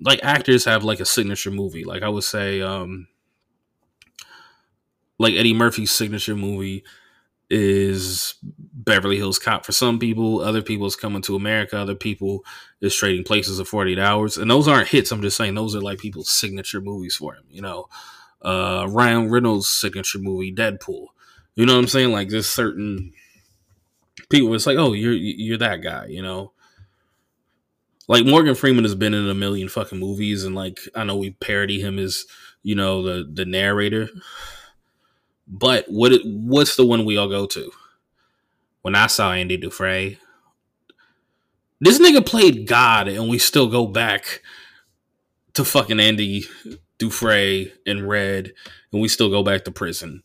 [0.00, 1.84] like actors have like a signature movie.
[1.84, 3.08] Like I would say, um,
[5.18, 6.82] like Eddie Murphy's signature movie
[7.50, 10.40] is Beverly Hills Cop for some people.
[10.40, 11.76] Other people is Coming to America.
[11.78, 12.44] Other people
[12.80, 14.36] is Trading Places of 48 Hours.
[14.38, 15.10] And those aren't hits.
[15.10, 17.44] I'm just saying those are like people's signature movies for him.
[17.50, 17.88] You know,
[18.40, 21.06] uh, Ryan Reynolds' signature movie, Deadpool.
[21.56, 22.12] You know what I'm saying?
[22.12, 23.12] Like there's certain
[24.30, 24.54] people.
[24.54, 26.06] It's like, oh, you're you're that guy.
[26.06, 26.52] You know
[28.10, 31.30] like Morgan Freeman has been in a million fucking movies, and like I know we
[31.30, 32.26] parody him as
[32.64, 34.08] you know the the narrator,
[35.46, 37.70] but what what's the one we all go to?
[38.82, 40.16] When I saw Andy Dufresne,
[41.80, 44.42] this nigga played God, and we still go back
[45.54, 46.46] to fucking Andy
[46.98, 48.54] Dufresne and Red,
[48.92, 50.24] and we still go back to prison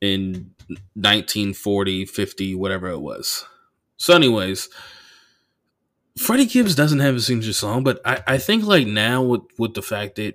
[0.00, 0.50] in
[0.94, 3.44] 1940, 50, whatever it was.
[3.96, 4.68] So, anyways,
[6.18, 9.74] Freddie Gibbs doesn't have a signature song, but I, I think like now with with
[9.74, 10.34] the fact that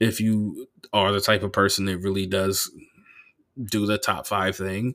[0.00, 2.70] if you are the type of person that really does
[3.62, 4.94] do the top five thing,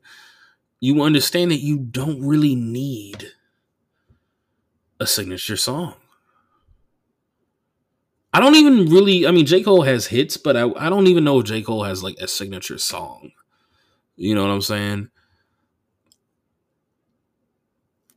[0.82, 3.32] you understand that you don't really need
[5.00, 5.96] a signature song.
[8.34, 9.26] I don't even really.
[9.26, 11.84] I mean, J Cole has hits, but I, I don't even know if J Cole
[11.84, 13.32] has like a signature song.
[14.18, 15.10] You know what I'm saying?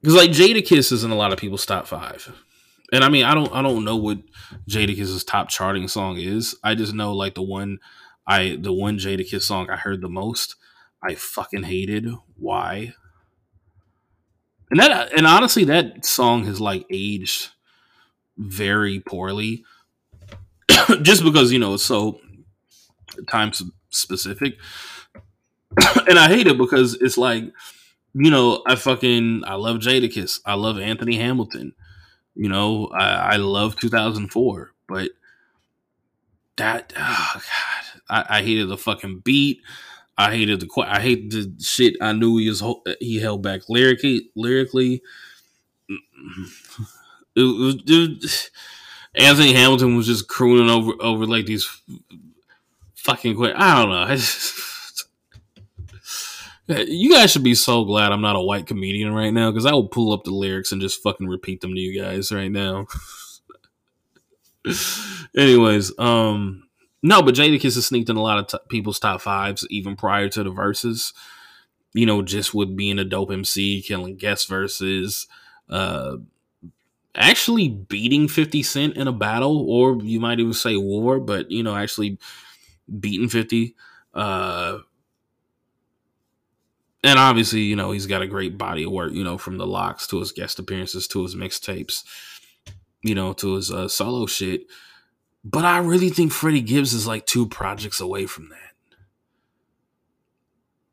[0.09, 2.33] Because like Jadakiss is in a lot of people's top five,
[2.93, 4.19] and I mean I don't I don't know what
[4.69, 6.57] Jadakiss's top charting song is.
[6.65, 7.79] I just know like the one
[8.27, 10.57] I the one Jadakiss song I heard the most.
[11.03, 12.09] I fucking hated.
[12.39, 12.95] Why?
[14.71, 17.51] and that and honestly, that song has like aged
[18.37, 19.65] very poorly,
[21.03, 22.21] just because you know it's so
[23.31, 23.53] time
[23.91, 24.57] specific.
[26.09, 27.45] and I hate it because it's like,
[28.15, 31.73] you know, I fucking I love Jadakiss, I love Anthony Hamilton,
[32.35, 35.11] you know, I, I love 2004, but
[36.57, 39.61] that oh god, I, I hated the fucking beat.
[40.17, 41.97] I hated the I hate the shit.
[42.01, 42.63] I knew he was
[42.99, 44.31] he held back lyrically.
[44.35, 45.01] Lyrically,
[45.89, 46.43] mm-hmm.
[47.37, 48.51] was, it was,
[49.15, 51.69] Anthony Hamilton was just crooning over over like these
[52.97, 53.55] fucking quick.
[53.57, 54.17] I don't know.
[56.69, 59.73] You guys should be so glad I'm not a white comedian right now because I
[59.73, 62.87] will pull up the lyrics and just fucking repeat them to you guys right now.
[65.37, 66.65] Anyways, um,
[67.03, 70.29] no, but Jadakiss has sneaked in a lot of t- people's top fives even prior
[70.29, 71.15] to the verses.
[71.95, 75.27] You know, just with being a dope MC, killing guest verses,
[75.71, 76.17] uh,
[77.15, 81.63] actually beating 50 Cent in a battle, or you might even say war, but you
[81.63, 82.19] know, actually
[83.01, 83.75] beating 50.
[84.13, 84.79] Uh,
[87.05, 89.67] and obviously, you know, he's got a great body of work, you know, from the
[89.67, 92.05] LOX to his guest appearances to his mixtapes,
[93.03, 94.63] you know, to his uh, solo shit.
[95.45, 98.69] But I really think Freddie Gibbs is like two projects away from that.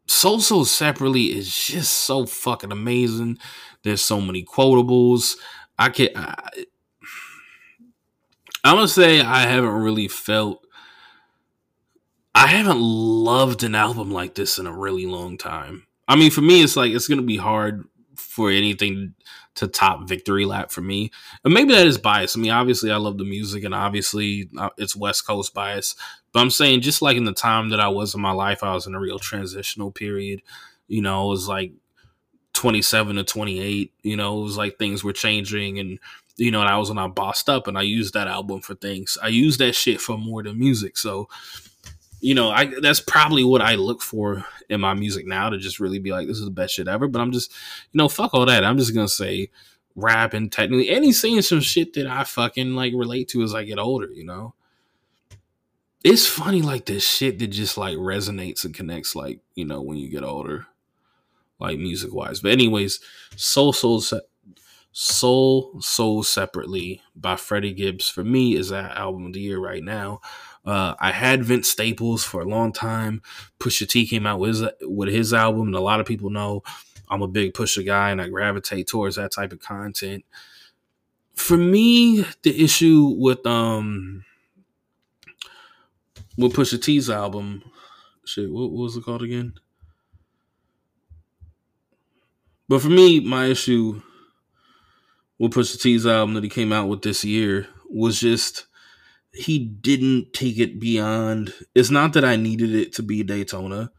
[0.07, 3.37] So separately is just so fucking amazing.
[3.83, 5.35] There's so many quotables.
[5.77, 6.65] I can I,
[8.63, 10.65] I'm gonna say I haven't really felt
[12.33, 15.84] I haven't loved an album like this in a really long time.
[16.07, 19.13] I mean, for me, it's like it's gonna be hard for anything
[19.55, 21.11] to top Victory Lap for me.
[21.43, 22.35] And maybe that is bias.
[22.35, 25.95] I mean, obviously, I love the music, and obviously, uh, it's West Coast bias.
[26.33, 28.73] But I'm saying, just like in the time that I was in my life, I
[28.73, 30.41] was in a real transitional period.
[30.87, 31.71] You know, it was like
[32.53, 33.93] 27 to 28.
[34.03, 35.99] You know, it was like things were changing, and
[36.37, 38.75] you know, and I was when I bossed up, and I used that album for
[38.75, 39.17] things.
[39.21, 40.97] I used that shit for more than music.
[40.97, 41.29] So
[42.25, 45.79] you know, I that's probably what I look for in my music now to just
[45.79, 47.07] really be like, this is the best shit ever.
[47.07, 47.51] But I'm just,
[47.91, 48.65] you know, fuck all that.
[48.65, 49.51] I'm just gonna say
[49.95, 53.53] rap and technically and he's saying some shit that I fucking like relate to as
[53.53, 54.55] I get older, you know.
[56.03, 59.99] It's funny like this shit that just like resonates and connects like, you know, when
[59.99, 60.65] you get older.
[61.59, 62.39] Like music wise.
[62.39, 63.01] But anyways,
[63.35, 64.01] Soul Soul
[64.91, 69.83] Soul Soul Separately by Freddie Gibbs for me is that album of the year right
[69.83, 70.21] now.
[70.65, 73.21] Uh, I had Vince Staples for a long time.
[73.59, 76.63] Pusha T came out with his, with his album, and a lot of people know
[77.09, 80.25] I'm a big Pusha guy, and I gravitate towards that type of content.
[81.35, 84.23] For me, the issue with um
[86.37, 87.63] with Pusha T's album,
[88.25, 89.53] shit, what, what was it called again?
[92.67, 94.01] But for me, my issue
[95.37, 98.65] with Pusha T's album that he came out with this year was just
[99.35, 101.53] he didn't take it beyond.
[101.73, 103.91] It's not that I needed it to be Daytona,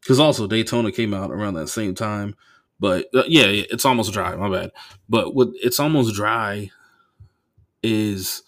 [0.00, 2.34] because also Daytona came out around that same time.
[2.78, 4.36] But uh, yeah, it's almost dry.
[4.36, 4.70] My bad.
[5.08, 6.70] But what it's almost dry
[7.82, 8.42] is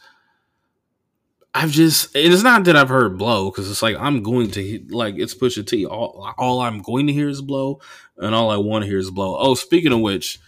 [1.55, 5.17] I've just it's not that I've heard blow because it's like I'm going to like
[5.19, 5.87] it's Pusha T.
[5.87, 7.81] All all I'm going to hear is blow,
[8.19, 9.37] and all I want to hear is blow.
[9.39, 10.39] Oh, speaking of which,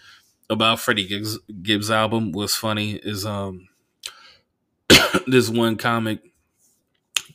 [0.49, 3.67] about Freddie Gibbs, Gibbs album was funny is um
[5.27, 6.19] this one comic,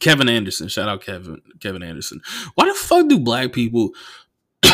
[0.00, 0.68] Kevin Anderson.
[0.68, 2.20] Shout out Kevin Kevin Anderson.
[2.54, 3.90] Why the fuck do black people?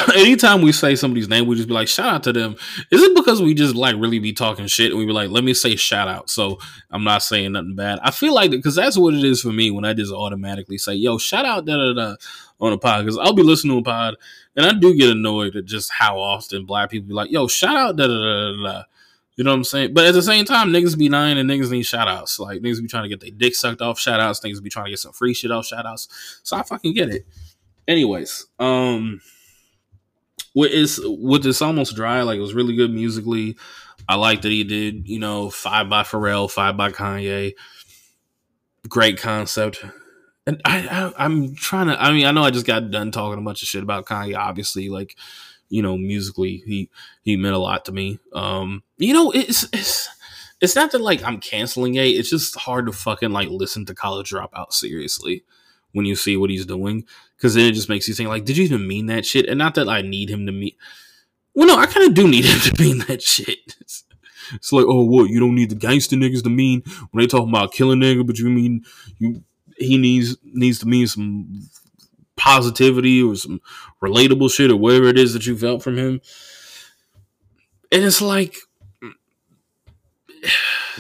[0.15, 2.57] anytime we say somebody's name, we just be like, shout out to them.
[2.91, 5.45] Is it because we just like really be talking shit and we be like, let
[5.45, 6.31] me say shout out.
[6.31, 6.59] So
[6.91, 7.99] I'm not saying nothing bad.
[8.03, 10.95] I feel like because that's what it is for me when I just automatically say,
[10.95, 12.17] yo, shout out da da da
[12.61, 13.05] on a pod.
[13.05, 14.17] Because I'll be listening to a pod
[14.57, 17.77] and I do get annoyed at just how often black people be like, yo, shout
[17.77, 18.83] out da da da da.
[19.37, 19.95] You know what I'm saying?
[19.95, 22.39] But at the same time, niggas be lying and niggas need shout outs.
[22.39, 24.41] Like niggas be trying to get their dick sucked off shout outs.
[24.41, 26.41] Niggas be trying to get some free shit off shout outs.
[26.43, 27.27] So I fucking get it.
[27.89, 29.21] Anyways, um
[30.53, 33.57] what is with this almost dry, like it was really good musically.
[34.09, 37.55] I like that he did, you know, five by Pharrell, five by Kanye.
[38.89, 39.83] Great concept.
[40.47, 43.39] And I, I I'm trying to I mean, I know I just got done talking
[43.39, 45.17] a bunch of shit about Kanye, obviously, like
[45.73, 46.91] you know, musically, he
[47.23, 48.19] he meant a lot to me.
[48.35, 50.07] Um, you know, it's it's
[50.61, 52.09] it's not that like I'm canceling it.
[52.09, 55.45] It's just hard to fucking like listen to College Dropout seriously
[55.93, 57.07] when you see what he's doing,
[57.37, 59.47] because then it just makes you think like, did you even mean that shit?
[59.47, 60.73] And not that I need him to mean.
[61.55, 63.77] Well, no, I kind of do need him to mean that shit.
[63.81, 64.05] It's,
[64.53, 65.31] it's like, oh, what?
[65.31, 68.39] You don't need the gangster niggas to mean when they talking about killing nigga, but
[68.39, 68.85] you mean
[69.19, 69.43] you
[69.79, 71.63] he needs needs to mean some
[72.37, 73.61] positivity or some
[74.03, 76.21] relatable shit or whatever it is that you felt from him.
[77.91, 78.57] and it's like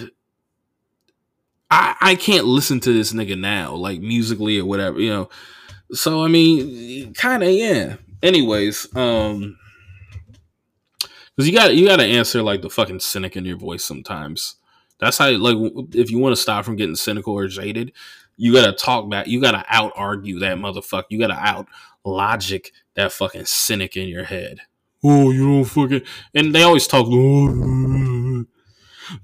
[1.70, 5.28] I I can't listen to this nigga now, like musically or whatever, you know.
[5.92, 7.96] So I mean, kind of yeah.
[8.22, 9.58] Anyways, um,
[11.36, 14.56] because you got you got to answer like the fucking cynic in your voice sometimes.
[14.98, 15.56] That's how like
[15.94, 17.92] if you want to stop from getting cynical or jaded,
[18.36, 19.26] you gotta talk back.
[19.26, 21.04] You gotta out argue that motherfucker.
[21.10, 21.66] You gotta out
[22.04, 24.58] logic that fucking cynic in your head.
[25.04, 26.02] Oh, you don't fucking.
[26.34, 27.06] And they always talk.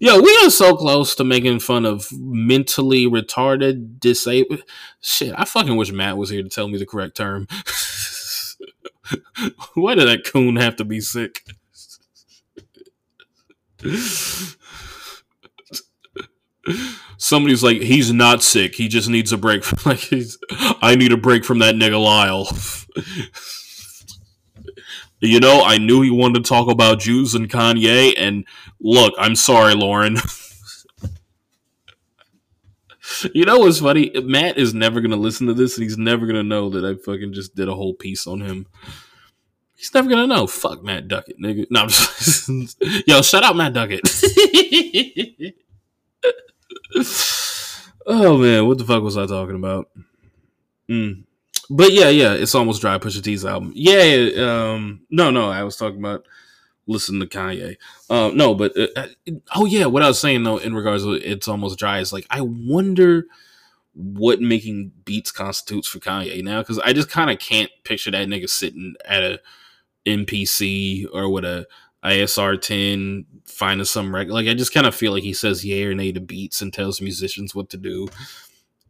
[0.00, 4.62] Yo, we are so close to making fun of mentally retarded, disabled.
[5.00, 7.46] Shit, I fucking wish Matt was here to tell me the correct term.
[9.74, 11.44] Why did that coon have to be sick?
[17.18, 18.76] Somebody's like, he's not sick.
[18.76, 19.64] He just needs a break.
[19.86, 20.38] like, he's,
[20.80, 22.46] I need a break from that nigga Lyall.
[25.20, 28.46] you know, I knew he wanted to talk about Jews and Kanye, and
[28.80, 30.14] look, I'm sorry, Lauren.
[33.34, 34.12] you know what's funny?
[34.22, 37.32] Matt is never gonna listen to this, and he's never gonna know that I fucking
[37.32, 38.68] just did a whole piece on him.
[39.74, 40.46] He's never gonna know.
[40.46, 41.66] Fuck Matt Duckett, nigga.
[41.68, 42.48] No, I'm just,
[43.08, 44.08] yo, shut out Matt Duckett.
[48.06, 49.88] Oh man, what the fuck was I talking about?
[50.88, 51.24] Mm
[51.70, 52.98] but yeah, yeah, it's almost dry.
[52.98, 53.72] Pusha T's album.
[53.74, 56.26] Yeah, um, no, no, I was talking about
[56.86, 57.76] listen to Kanye.
[58.08, 59.08] Uh, no, but uh, uh,
[59.54, 62.26] oh yeah, what I was saying though in regards to it's almost dry is like
[62.30, 63.26] I wonder
[63.92, 68.28] what making beats constitutes for Kanye now because I just kind of can't picture that
[68.28, 69.40] nigga sitting at a
[70.06, 71.66] MPC or with a
[72.04, 74.32] ASR ten finding some record.
[74.32, 76.72] Like I just kind of feel like he says yeah or nay to beats and
[76.72, 78.08] tells musicians what to do,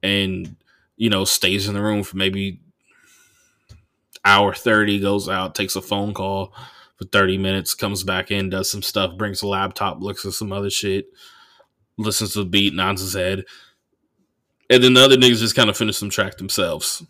[0.03, 0.57] and
[0.97, 2.61] you know stays in the room for maybe
[4.25, 6.53] hour 30 goes out takes a phone call
[6.97, 10.53] for 30 minutes comes back in does some stuff brings a laptop looks at some
[10.53, 11.07] other shit
[11.99, 13.45] listens to the beat nods his head.
[14.71, 17.05] And then the other niggas just kind of finish some track themselves.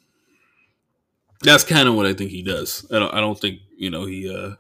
[1.43, 2.85] That's kind of what i think he does.
[2.91, 4.57] I don't, I don't think you know he uh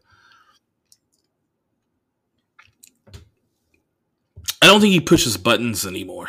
[4.68, 6.28] don't think he pushes buttons anymore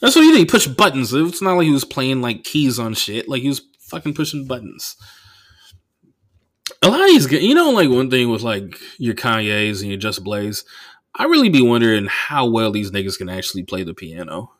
[0.00, 0.38] that's what he did.
[0.38, 1.12] He pushed buttons.
[1.12, 3.28] It's not like he was playing like keys on shit.
[3.28, 4.96] Like he was fucking pushing buttons.
[6.82, 10.00] A lot of these, you know, like one thing with like your Kanye's and your
[10.00, 10.64] Just Blaze,
[11.14, 14.52] I really be wondering how well these niggas can actually play the piano.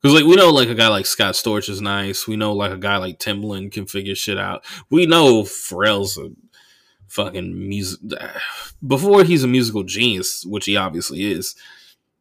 [0.00, 2.28] Because like we know like a guy like Scott Storch is nice.
[2.28, 4.64] We know like a guy like Timbaland can figure shit out.
[4.90, 6.30] We know Pharrell's a
[7.12, 8.00] fucking music.
[8.86, 11.54] Before he's a musical genius, which he obviously is.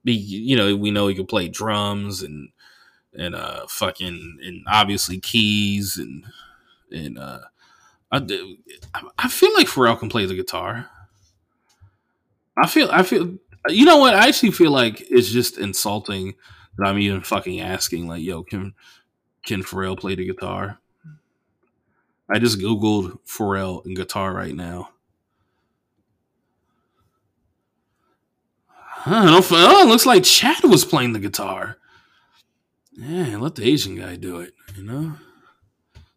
[0.04, 2.50] He, you know, we know he can play drums and
[3.14, 6.24] and uh fucking and obviously keys and
[6.92, 7.39] and uh
[8.12, 8.22] I,
[9.18, 10.89] I feel like Pharrell can play the guitar.
[12.62, 13.38] I feel I feel
[13.70, 16.36] you know what I actually feel like it's just insulting
[16.78, 18.74] that I'm even fucking asking like yo can
[19.46, 20.80] can Pharrell play the guitar?
[22.32, 24.89] I just googled Pharrell and guitar right now.
[29.05, 29.45] Don't.
[29.51, 31.77] Oh, it looks like Chad was playing the guitar.
[32.93, 34.53] Yeah, let the Asian guy do it.
[34.75, 35.13] You know,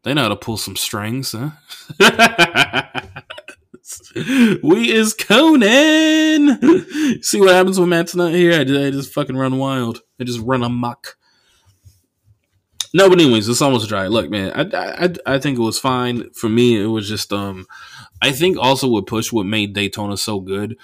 [0.03, 1.51] they know how to pull some strings, huh?
[4.63, 6.61] we is Conan.
[7.23, 8.61] See what happens when Matt's not here?
[8.61, 10.01] I just, I just fucking run wild.
[10.21, 11.17] I just run amok.
[12.95, 14.07] No, but anyways, it's almost dry.
[14.07, 16.81] Look, man, I, I I think it was fine for me.
[16.81, 17.67] It was just um,
[18.23, 20.79] I think also what push what made Daytona so good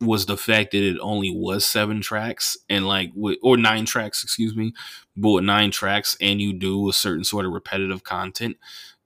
[0.00, 4.24] was the fact that it only was seven tracks and like with, or nine tracks,
[4.24, 4.74] excuse me,
[5.16, 8.56] but with nine tracks and you do a certain sort of repetitive content,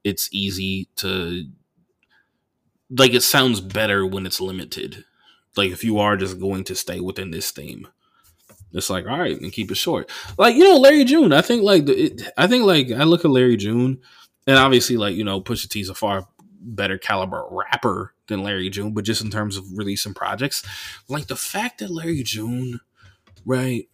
[0.04, 1.46] it's easy to
[2.90, 5.04] like it sounds better when it's limited.
[5.56, 7.88] Like if you are just going to stay within this theme.
[8.72, 10.10] It's like all right, and keep it short.
[10.38, 11.32] Like you know, Larry June.
[11.32, 14.00] I think like it, I think like I look at Larry June,
[14.46, 16.28] and obviously like you know Pusha T's a far
[16.60, 20.64] better caliber rapper than Larry June, but just in terms of releasing projects,
[21.08, 22.80] like the fact that Larry June,
[23.44, 23.88] right?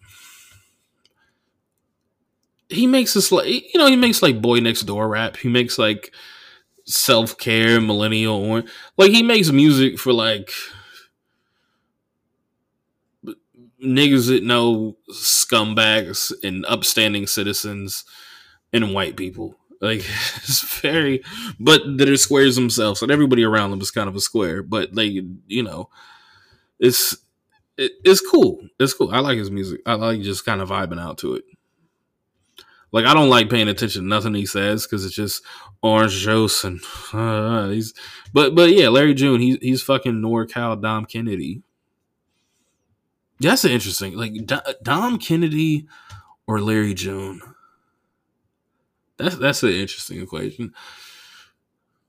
[2.69, 5.37] He makes this like you know he makes like boy next door rap.
[5.37, 6.13] He makes like
[6.85, 8.63] self care millennial
[8.97, 10.51] like he makes music for like
[13.85, 18.05] niggas that know scumbags and upstanding citizens
[18.73, 19.57] and white people.
[19.81, 19.99] Like
[20.37, 21.23] it's very,
[21.59, 24.63] but that are squares themselves, and everybody around them is kind of a square.
[24.63, 25.13] But like
[25.47, 25.91] you know,
[26.79, 27.17] it's
[27.77, 28.61] it, it's cool.
[28.79, 29.11] It's cool.
[29.13, 29.81] I like his music.
[29.87, 31.45] I like just kind of vibing out to it.
[32.93, 35.43] Like I don't like paying attention to nothing he says because it's just
[35.83, 36.81] orange juice and
[37.13, 37.95] uh, he's.
[38.33, 41.63] But but yeah, Larry June, he's he's fucking NorCal Dom Kennedy.
[43.43, 44.17] That's interesting.
[44.17, 44.33] Like
[44.83, 45.87] Dom Kennedy
[46.47, 47.41] or Larry June.
[49.17, 50.73] That's that's an interesting equation.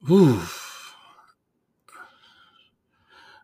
[0.05, 0.41] Whew.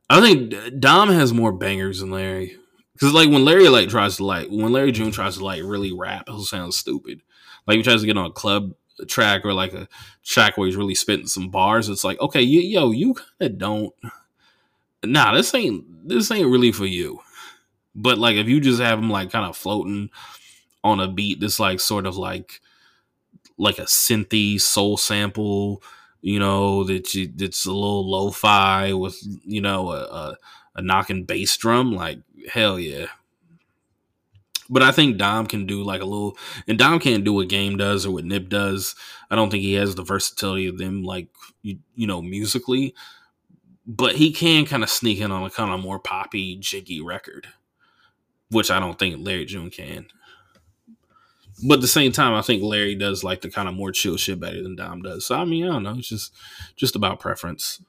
[0.10, 2.58] I think Dom has more bangers than Larry.
[3.00, 5.94] Cause like when Larry like tries to like when Larry June tries to like really
[5.94, 7.22] rap, he'll sound stupid.
[7.66, 8.74] Like he tries to get on a club
[9.08, 9.88] track or like a
[10.24, 11.88] track where he's really spitting some bars.
[11.88, 13.94] It's like, okay, you, yo, you kind of don't.
[15.04, 17.22] Nah, this ain't this ain't really for you.
[18.02, 20.10] But like if you just have him like kind of floating
[20.84, 22.62] on a beat that's like sort of like
[23.58, 25.84] like a synthy soul sample,
[26.22, 30.38] you know, that you that's a little lo-fi with you know a, a,
[30.76, 32.20] a knocking bass drum, like
[32.52, 33.08] hell yeah.
[34.70, 36.38] But I think Dom can do like a little,
[36.68, 38.96] and Dom can't do what Game does or what Nip does.
[39.30, 41.28] I don't think he has the versatility of them, like
[41.64, 42.94] you, you know, musically.
[43.88, 47.48] But he can kind of sneak in on a kind of more poppy, jiggy record,
[48.52, 50.08] which I don't think Larry June can.
[51.68, 54.18] But at the same time, I think Larry does like the kind of more chill
[54.18, 55.26] shit better than Dom does.
[55.26, 55.96] So I mean, I don't know.
[55.98, 56.34] It's just
[56.76, 57.82] just about preference.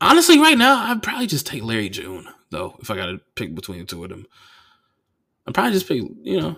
[0.00, 3.54] Honestly, right now, I'd probably just take Larry June, though, if I got to pick
[3.54, 4.26] between the two of them.
[5.46, 6.56] I'd probably just pick, you know,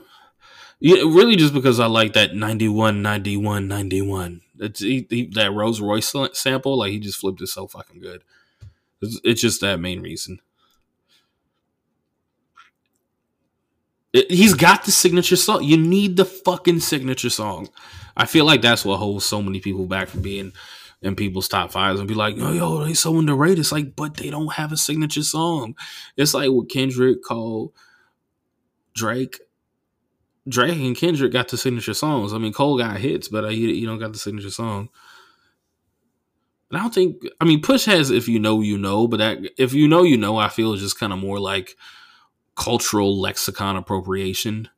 [0.81, 4.41] yeah, really just because I like that 91, 91, 91.
[4.61, 8.23] It's, he, he, that Rolls Royce sample, like, he just flipped it so fucking good.
[9.01, 10.41] It's, it's just that main reason.
[14.13, 15.65] It, he's got the signature song.
[15.65, 17.69] You need the fucking signature song.
[18.17, 20.53] I feel like that's what holds so many people back from being
[21.03, 23.59] in people's top fives and be like, oh, yo, they so underrated.
[23.59, 25.75] It's like, but they don't have a signature song.
[26.17, 27.73] It's like what Kendrick called
[28.95, 29.41] Drake.
[30.49, 32.33] Drake and Kendrick got the signature songs.
[32.33, 34.91] I mean, Cole got hits, but you, you don't got the signature song.
[36.75, 37.23] And I don't think.
[37.41, 40.17] I mean, Push has "If You Know, You Know," but that "If You Know, You
[40.17, 41.77] Know," I feel is just kind of more like
[42.57, 44.69] cultural lexicon appropriation,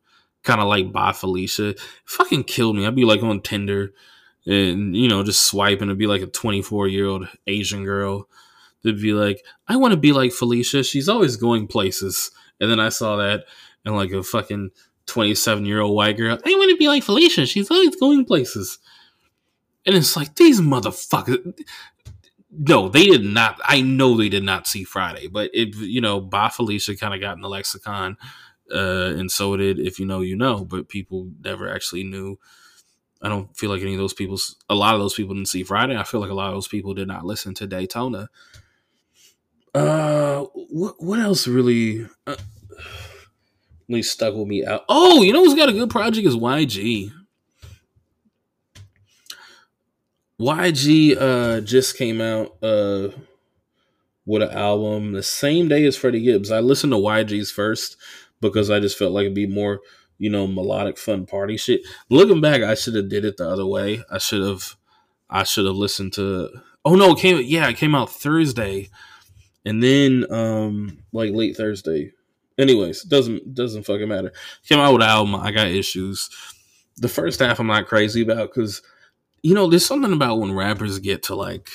[0.42, 2.86] kind of like Bye Felicia." It fucking killed me.
[2.86, 3.92] I'd be like on Tinder
[4.46, 8.28] and you know just swiping and be like a 24 year old asian girl
[8.82, 12.30] that'd be like i want to be like felicia she's always going places
[12.60, 13.44] and then i saw that
[13.84, 14.70] and like a fucking
[15.06, 18.78] 27 year old white girl i want to be like felicia she's always going places
[19.86, 21.58] and it's like these motherfuckers
[22.50, 26.20] no they did not i know they did not see friday but it you know
[26.20, 28.16] Bye Felicia kind of got in the lexicon
[28.72, 32.38] uh and so did if you know you know but people never actually knew
[33.22, 35.62] I don't feel like any of those people, a lot of those people didn't see
[35.62, 35.96] Friday.
[35.96, 38.28] I feel like a lot of those people did not listen to Daytona.
[39.74, 42.06] Uh, what what else really?
[42.26, 42.36] Uh,
[43.88, 44.84] really stuck with me out.
[44.88, 47.12] Oh, you know who's got a good project is YG.
[50.40, 53.08] YG uh just came out uh
[54.26, 56.50] with an album the same day as Freddie Gibbs.
[56.50, 57.96] I listened to YG's first
[58.40, 59.80] because I just felt like it'd be more
[60.18, 61.82] you know, melodic fun party shit.
[62.08, 64.02] Looking back, I should have did it the other way.
[64.10, 64.76] I should have
[65.28, 66.50] I should have listened to
[66.84, 68.88] Oh no, it came yeah, it came out Thursday.
[69.64, 72.12] And then um like late Thursday.
[72.58, 74.32] Anyways, doesn't doesn't fucking matter.
[74.68, 76.30] Came out with an album, I got issues.
[76.96, 78.80] The first half I'm not crazy about because
[79.42, 81.68] you know, there's something about when rappers get to like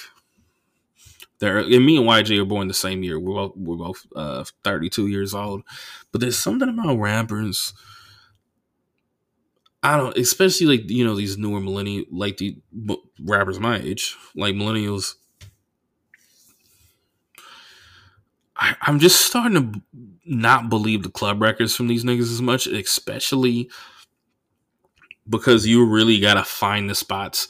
[1.40, 3.20] there and me and YG are born the same year.
[3.20, 5.64] We're both we're both uh 32 years old.
[6.12, 7.74] But there's something about rappers
[9.84, 12.58] I don't, especially like you know these newer millennial, like the
[13.20, 15.16] rappers my age, like millennials.
[18.56, 19.82] I, I'm just starting to
[20.24, 23.72] not believe the club records from these niggas as much, especially
[25.32, 27.48] because you really gotta find the spots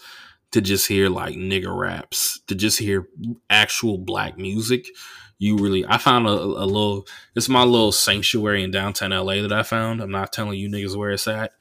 [0.51, 3.07] to just hear like nigger raps, to just hear
[3.49, 4.87] actual black music.
[5.39, 7.07] You really, I found a, a little.
[7.35, 9.99] It's my little sanctuary in downtown LA that I found.
[9.99, 11.51] I'm not telling you niggas where it's at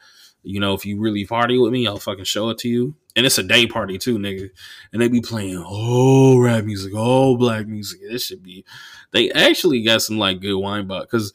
[0.43, 2.95] you know, if you really party with me, I'll fucking show it to you.
[3.17, 4.49] And it's a day party too, nigga.
[4.93, 8.01] And they be playing oh rap music, oh black music.
[8.09, 8.65] This should be.
[9.13, 11.33] They actually got some like good wine, but because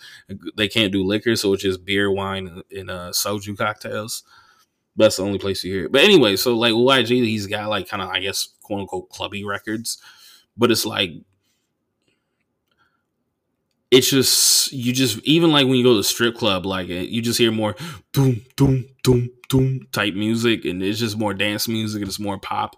[0.55, 4.23] they can't do liquor, so it's just beer, wine, and uh, soju cocktails.
[4.95, 5.91] That's the only place you hear it.
[5.91, 9.43] But anyway, so like YG, he's got like kind of I guess quote unquote clubby
[9.43, 9.97] records,
[10.57, 11.11] but it's like
[13.91, 17.21] it's just you just even like when you go to the strip club, like you
[17.21, 17.75] just hear more
[18.13, 22.39] boom, boom, boom, boom type music, and it's just more dance music and it's more
[22.39, 22.75] pop.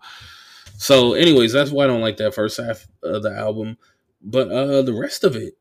[0.77, 3.77] So, anyways, that's why I don't like that first half of the album.
[4.21, 5.55] But uh the rest of it,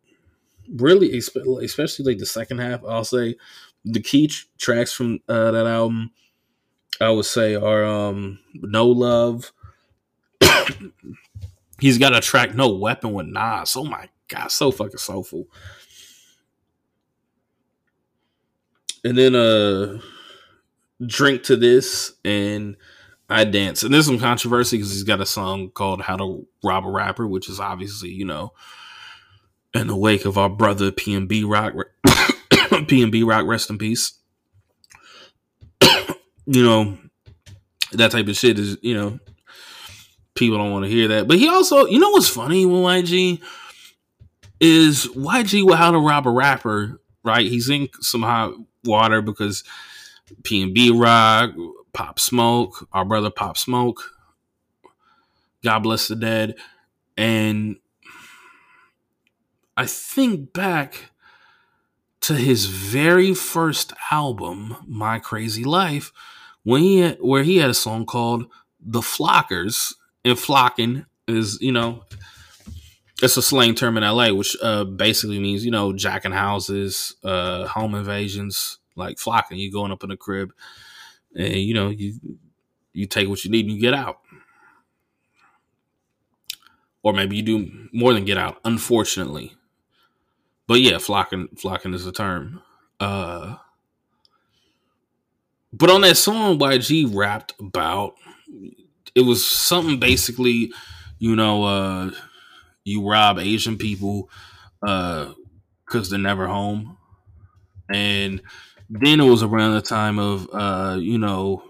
[0.68, 3.36] really, especially like the second half, I'll say
[3.84, 6.10] the key tr- tracks from uh, that album,
[7.00, 9.52] I would say are um, "No Love."
[11.80, 13.76] He's got a track "No Weapon" with Nas.
[13.76, 15.48] Oh my god, so fucking soulful.
[19.04, 20.00] And then uh,
[21.04, 22.76] drink to this and
[23.28, 23.82] I dance.
[23.82, 27.26] And there's some controversy because he's got a song called "How to Rob a Rapper,"
[27.26, 28.52] which is obviously you know
[29.74, 31.74] in the wake of our brother PNB Rock.
[32.06, 34.14] PNB Rock, rest in peace.
[36.46, 36.98] You know
[37.92, 39.18] that type of shit is you know
[40.36, 41.26] people don't want to hear that.
[41.26, 43.40] But he also, you know what's funny with YG
[44.60, 47.46] is YG with How to Rob a Rapper, right?
[47.46, 49.64] He's in some hot water because
[50.42, 51.52] PNB Rock,
[51.92, 54.02] Pop Smoke, our brother Pop Smoke,
[55.64, 56.54] God bless the dead.
[57.16, 57.76] And
[59.76, 61.10] I think back
[62.22, 66.12] to his very first album, My Crazy Life,
[66.66, 68.46] when he had, where he had a song called
[68.80, 69.94] The Flockers.
[70.24, 72.02] And flocking is, you know,
[73.22, 77.68] it's a slang term in LA, which uh, basically means, you know, jacking houses, uh,
[77.68, 79.58] home invasions, like flocking.
[79.58, 80.52] You going up in a crib
[81.36, 82.18] and you know you
[82.92, 84.20] you take what you need and you get out
[87.02, 89.54] or maybe you do more than get out unfortunately
[90.66, 92.62] but yeah flocking flocking is a term
[93.00, 93.56] uh
[95.76, 98.14] but on that song yg rapped about
[99.14, 100.72] it was something basically
[101.18, 102.10] you know uh
[102.84, 104.28] you rob asian people
[104.86, 105.32] uh
[105.86, 106.96] because they're never home.
[107.92, 108.42] And
[108.90, 111.62] then it was around the time of uh, you know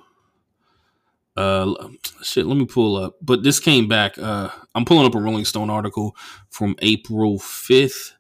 [1.37, 1.75] uh
[2.23, 3.17] shit let me pull up.
[3.21, 6.17] But this came back uh i'm pulling up a rolling stone article
[6.49, 8.13] from april 5th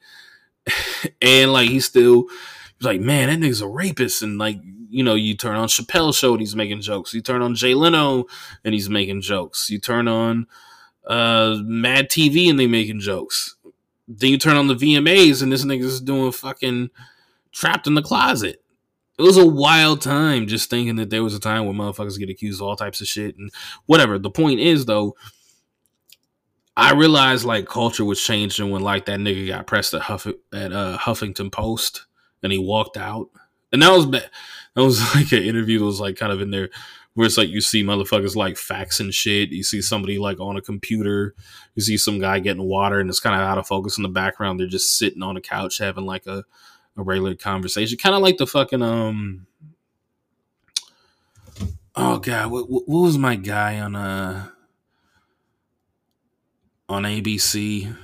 [1.22, 2.28] and like he still
[2.82, 4.60] like, man, that nigga's a rapist, and like
[4.90, 7.14] you know, you turn on Chappelle show and he's making jokes.
[7.14, 8.26] You turn on Jay Leno
[8.66, 9.70] and he's making jokes.
[9.70, 10.48] You turn on
[11.06, 13.56] uh, Mad TV and they making jokes.
[14.08, 16.90] Then you turn on the VMAs and this nigga's doing fucking
[17.52, 18.64] trapped in the closet.
[19.20, 22.30] It was a wild time just thinking that there was a time where motherfuckers get
[22.30, 23.52] accused of all types of shit and
[23.86, 24.18] whatever.
[24.18, 25.16] The point is though,
[26.76, 30.72] I realized like culture was changing when like that nigga got pressed at Huff at
[30.72, 32.06] uh, Huffington Post
[32.44, 33.30] and he walked out.
[33.72, 34.30] And that was bad.
[34.76, 36.70] That was like an interview that was like kind of in there
[37.14, 39.50] where it's like you see motherfuckers like faxing shit.
[39.50, 41.36] You see somebody like on a computer.
[41.76, 44.10] You see some guy getting water and it's kind of out of focus in the
[44.10, 44.60] background.
[44.60, 46.46] They're just sitting on a couch having like a,
[46.96, 47.98] a regular conversation.
[47.98, 49.48] Kind of like the fucking, um,
[51.96, 54.48] oh God, what, what was my guy on, uh,
[56.88, 57.96] on ABC?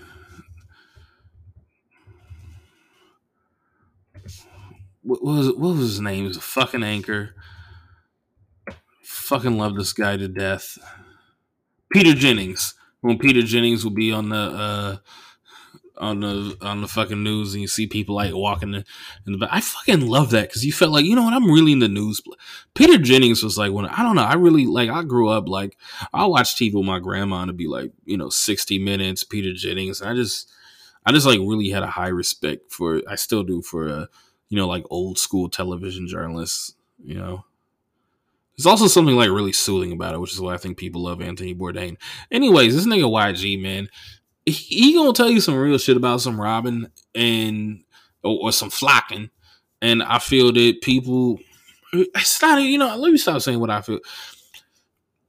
[5.05, 6.23] What was what was his name?
[6.23, 7.35] He was a fucking anchor.
[9.03, 10.77] Fucking love this guy to death.
[11.93, 12.73] Peter Jennings.
[13.01, 14.97] When Peter Jennings will be on the uh,
[15.97, 18.83] on the on the fucking news and you see people like walking in,
[19.27, 19.49] in the back.
[19.51, 21.87] I fucking love that because you felt like you know what I'm really in the
[21.87, 22.19] news.
[22.73, 24.23] Peter Jennings was like when I don't know.
[24.23, 25.77] I really like I grew up like
[26.13, 30.01] I watched TV with my grandma to be like you know 60 Minutes, Peter Jennings,
[30.01, 30.51] and I just
[31.05, 34.05] I just like really had a high respect for I still do for uh
[34.49, 36.75] you know like old school television journalists.
[37.03, 37.45] You know.
[38.57, 41.21] There's also something like really soothing about it, which is why I think people love
[41.21, 41.97] Anthony Bourdain.
[42.31, 43.89] Anyways, this nigga YG man,
[44.45, 47.83] he, he gonna tell you some real shit about some robbing and
[48.23, 49.29] or, or some flocking,
[49.81, 51.39] and I feel that people.
[51.93, 52.97] It's not you know.
[52.97, 53.99] Let me stop saying what I feel.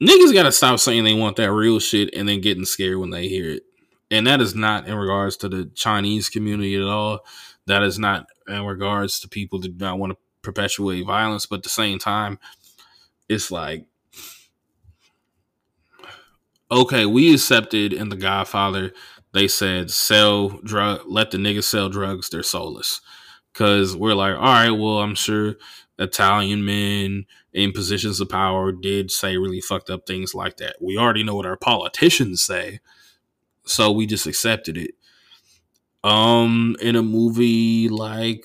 [0.02, 3.28] niggas gotta stop saying they want that real shit and then getting scared when they
[3.28, 3.62] hear it.
[4.10, 7.20] And that is not in regards to the Chinese community at all.
[7.66, 11.56] That is not in regards to people that do not want to perpetuate violence, but
[11.58, 12.38] at the same time,
[13.28, 13.86] it's like
[16.70, 18.92] okay, we accepted in the Godfather,
[19.32, 23.00] they said sell drug let the niggas sell drugs, they're soulless.
[23.54, 25.54] Cause we're like, all right, well, I'm sure
[25.98, 27.24] Italian men
[27.54, 30.76] in positions of power did say really fucked up things like that.
[30.80, 32.80] We already know what our politicians say,
[33.64, 34.95] so we just accepted it.
[36.06, 38.44] Um, in a movie like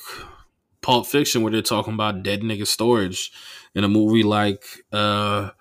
[0.81, 3.31] Pulp Fiction, where they're talking about dead nigga storage,
[3.75, 5.51] in a movie like uh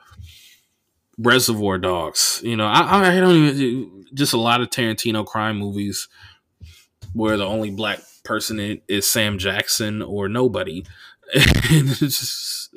[1.18, 6.09] Reservoir Dogs, you know, I, I don't even just a lot of Tarantino crime movies
[7.12, 10.84] where the only black person is Sam Jackson or nobody.
[11.34, 12.74] just,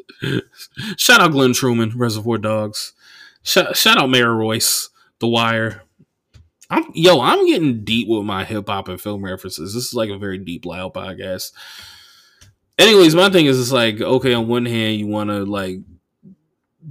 [0.97, 2.93] shout out Glenn Truman, Reservoir Dogs.
[3.43, 5.83] Shout, shout out Mayor Royce, The Wire.
[6.73, 9.73] I'm yo, I'm getting deep with my hip hop and film references.
[9.73, 11.51] This is like a very deep loud podcast.
[12.79, 15.77] Anyways, my thing is it's like, okay, on one hand you wanna like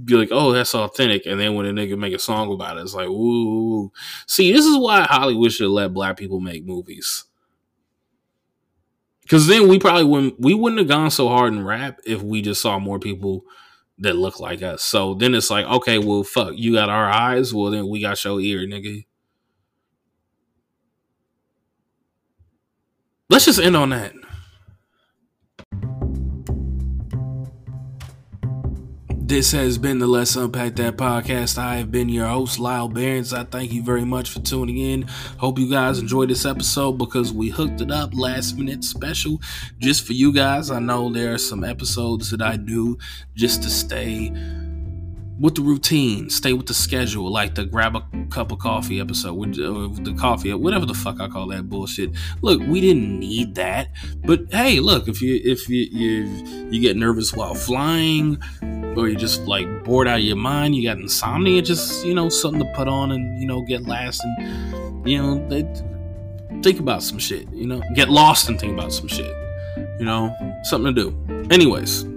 [0.05, 2.81] be like, oh, that's authentic, and then when a nigga make a song about it,
[2.81, 3.91] it's like, ooh.
[4.25, 7.25] See, this is why Hollywood should let black people make movies.
[9.21, 12.41] Because then we probably wouldn't we wouldn't have gone so hard in rap if we
[12.41, 13.43] just saw more people
[13.99, 14.81] that look like us.
[14.81, 18.23] So then it's like, okay, well, fuck, you got our eyes, well then we got
[18.23, 19.05] your ear, nigga.
[23.33, 24.13] Let's just end on that.
[29.25, 31.57] This has been the Let's Unpack That podcast.
[31.57, 33.33] I have been your host, Lyall Behrens.
[33.33, 35.07] I thank you very much for tuning in.
[35.39, 39.41] Hope you guys enjoyed this episode because we hooked it up last minute special
[39.79, 40.69] just for you guys.
[40.69, 42.99] I know there are some episodes that I do
[43.33, 44.31] just to stay
[45.39, 49.33] with the routine, stay with the schedule, like the grab a cup of coffee episode
[49.33, 52.11] with, uh, the coffee, whatever the fuck I call that bullshit.
[52.41, 53.89] Look, we didn't need that,
[54.23, 58.41] but hey, look, if you if you you, you get nervous while flying,
[58.95, 62.29] or you're just like bored out of your mind, you got insomnia, just you know
[62.29, 65.63] something to put on and you know get last and you know they
[66.63, 69.35] think about some shit, you know, get lost and think about some shit,
[69.99, 71.47] you know, something to do.
[71.51, 72.12] Anyways.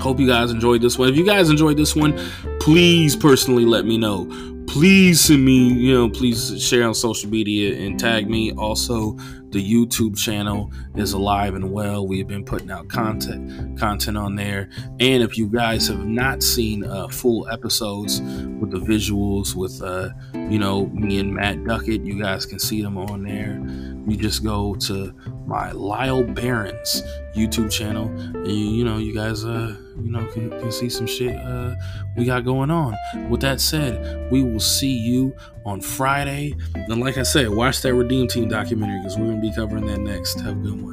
[0.00, 1.08] Hope you guys enjoyed this one.
[1.08, 2.18] If you guys enjoyed this one,
[2.60, 4.26] please personally let me know.
[4.66, 8.52] Please send me, you know, please share on social media and tag me.
[8.52, 9.16] Also,
[9.50, 12.06] the YouTube channel is alive and well.
[12.06, 14.70] We've been putting out content content on there.
[15.00, 20.10] And if you guys have not seen uh, full episodes with the visuals with uh,
[20.48, 23.60] you know, me and Matt Duckett, you guys can see them on there.
[24.08, 25.12] You just go to
[25.46, 27.02] my Lyall Behrens
[27.34, 31.06] YouTube channel, and you, you know, you guys uh you know, can, can see some
[31.06, 31.74] shit uh,
[32.16, 32.96] we got going on.
[33.28, 35.34] With that said, we will see you
[35.64, 36.54] on Friday.
[36.74, 39.86] And like I said, watch that Redeem Team documentary because we're going to be covering
[39.86, 40.40] that next.
[40.40, 40.90] Have a good one.